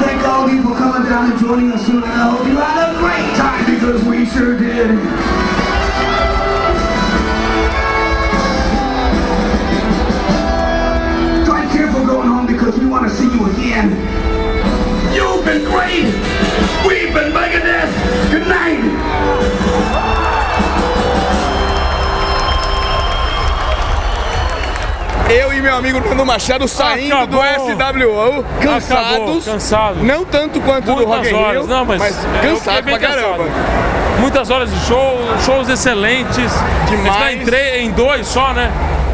[0.00, 2.06] Thank all you for coming down and joining us tonight.
[2.06, 5.49] I hope you had a great time because we sure did.
[12.70, 13.90] Because we want to see you again.
[15.12, 16.04] You've been great.
[16.86, 17.90] We've been Megadeth.
[18.30, 18.78] Good night.
[25.32, 27.40] Eu e meu amigo Nando Machado saindo Acabou.
[27.40, 29.12] do SWO, cansados.
[29.12, 30.02] Acabou, cansado.
[30.02, 32.82] Não tanto quanto do Rock Muitas horas, Rio, não, mas, mas é, cansados fiquei pra
[32.82, 33.44] bem caramba.
[33.44, 34.20] cansado.
[34.20, 36.52] Muitas horas de show, shows excelentes.
[36.88, 36.90] Demais.
[36.90, 38.70] A gente tá em, três, em dois só, né?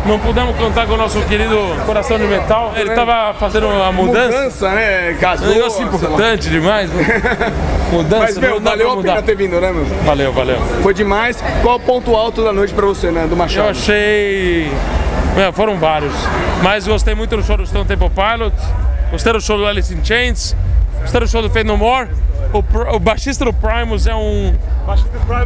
[0.06, 2.72] Não pudemos contar com o nosso querido Coração de Metal.
[2.76, 4.38] Ele tava fazendo a mudança.
[4.38, 5.10] Mudança, né?
[5.10, 5.48] Um Casou.
[5.48, 5.94] negócio sei lá.
[5.94, 6.90] importante demais.
[6.92, 7.04] Né?
[7.90, 9.84] Mudança, Mas, meu, valeu a pena ter vindo, né, meu?
[10.04, 10.58] Valeu, valeu.
[10.82, 11.42] Foi demais.
[11.62, 13.66] Qual o ponto alto da noite pra você, Nando Machado?
[13.66, 14.70] Eu achei.
[15.34, 16.12] Meu, foram vários.
[16.62, 18.64] Mas gostei muito do show do Stone Temple Pilots.
[19.10, 20.54] Gostei do show do Alice in Chains.
[21.00, 22.08] Gostei do show do Fade No More.
[22.52, 24.54] O, o baixista do Primus é um.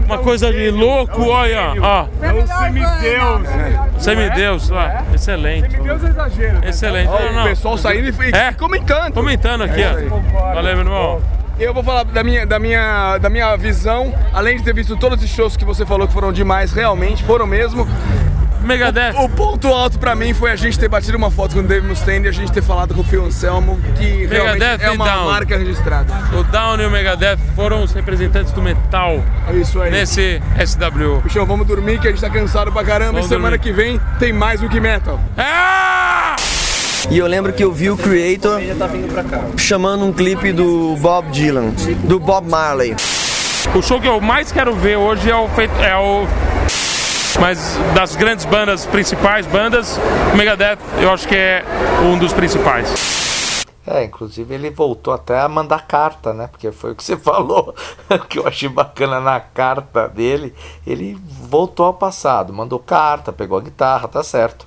[0.05, 1.73] Uma coisa de louco, olha.
[1.81, 2.07] Ó.
[2.23, 3.49] É o semideus.
[3.99, 5.15] Semideus, ó.
[5.15, 5.71] Excelente.
[5.71, 6.59] Semideus é exagero.
[6.69, 7.09] Excelente.
[7.09, 7.43] Ó, Não, não.
[7.45, 8.53] O pessoal saindo e É?
[8.53, 9.13] comentando.
[9.15, 10.55] Comentando aqui, É ó.
[10.55, 11.23] Valeu, meu irmão.
[11.59, 15.23] Eu vou falar da minha, da, minha, da minha visão, além de ter visto todos
[15.23, 17.87] os shows que você falou que foram demais, realmente, foram mesmo.
[18.63, 19.15] Megadeth.
[19.17, 21.63] O, o ponto alto pra mim foi a gente ter batido uma foto com o
[21.63, 24.93] Dave Mustaine e a gente ter falado com o Phil Anselmo, que realmente Megadeth é
[24.93, 25.25] e uma Down.
[25.27, 26.13] marca registrada.
[26.39, 29.91] O Down e o Megadeth foram os representantes do metal É isso aí.
[29.91, 31.21] nesse SW.
[31.25, 33.63] Bichão, vamos dormir que a gente tá cansado pra caramba Vamos e semana dormir.
[33.63, 35.19] que vem tem mais Wiki Metal.
[37.11, 38.61] E eu lembro que eu vi o Creator
[39.57, 41.71] chamando um clipe do Bob Dylan,
[42.05, 42.95] do Bob Marley.
[43.75, 46.27] O show que eu mais quero ver hoje é o feito é o
[47.39, 49.99] mas das grandes bandas principais bandas,
[50.33, 51.65] o Megadeth eu acho que é
[52.03, 53.65] um dos principais.
[53.87, 56.47] É, inclusive ele voltou até a mandar carta, né?
[56.47, 57.75] Porque foi o que você falou,
[58.09, 60.55] o que eu achei bacana na carta dele.
[60.87, 64.67] Ele voltou ao passado, mandou carta, pegou a guitarra, tá certo.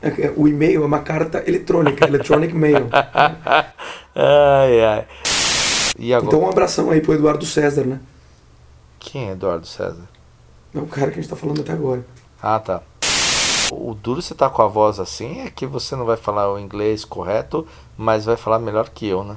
[0.00, 2.88] É O e-mail é uma carta eletrônica, electronic mail.
[4.16, 5.06] Ai, ai.
[5.98, 6.36] E agora?
[6.36, 8.00] Então um abração aí pro Eduardo César, né?
[9.00, 10.13] Quem é Eduardo César?
[10.74, 12.04] É o cara que a gente tá falando até agora.
[12.42, 12.82] Ah, tá.
[13.72, 16.58] O duro você tá com a voz assim é que você não vai falar o
[16.58, 19.36] inglês correto, mas vai falar melhor que eu, né?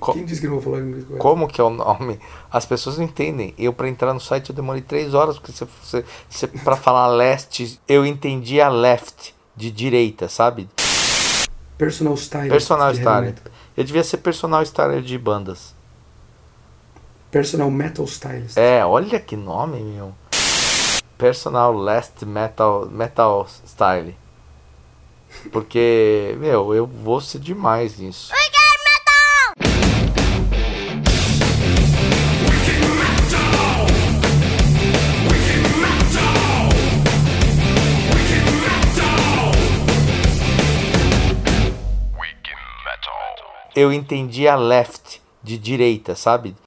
[0.00, 1.22] Co- Quem disse que não vou falar inglês correto?
[1.22, 2.18] Como que é o nome?
[2.50, 3.54] As pessoas não entendem.
[3.58, 7.06] Eu, pra entrar no site, eu demorei três horas, porque você, você, você, pra falar
[7.14, 10.68] leste, eu entendi a left, de direita, sabe?
[11.76, 12.50] Personal stylist.
[12.50, 13.52] Personal metal.
[13.76, 15.74] Eu devia ser personal styler de bandas.
[17.30, 18.56] Personal metal stylist.
[18.56, 20.14] É, olha que nome, meu.
[21.18, 24.16] Personal Last Metal, metal Style.
[25.52, 28.32] Porque, meu, eu vou ser demais nisso.
[43.76, 46.56] Eu entendi a left, de direita, sabe?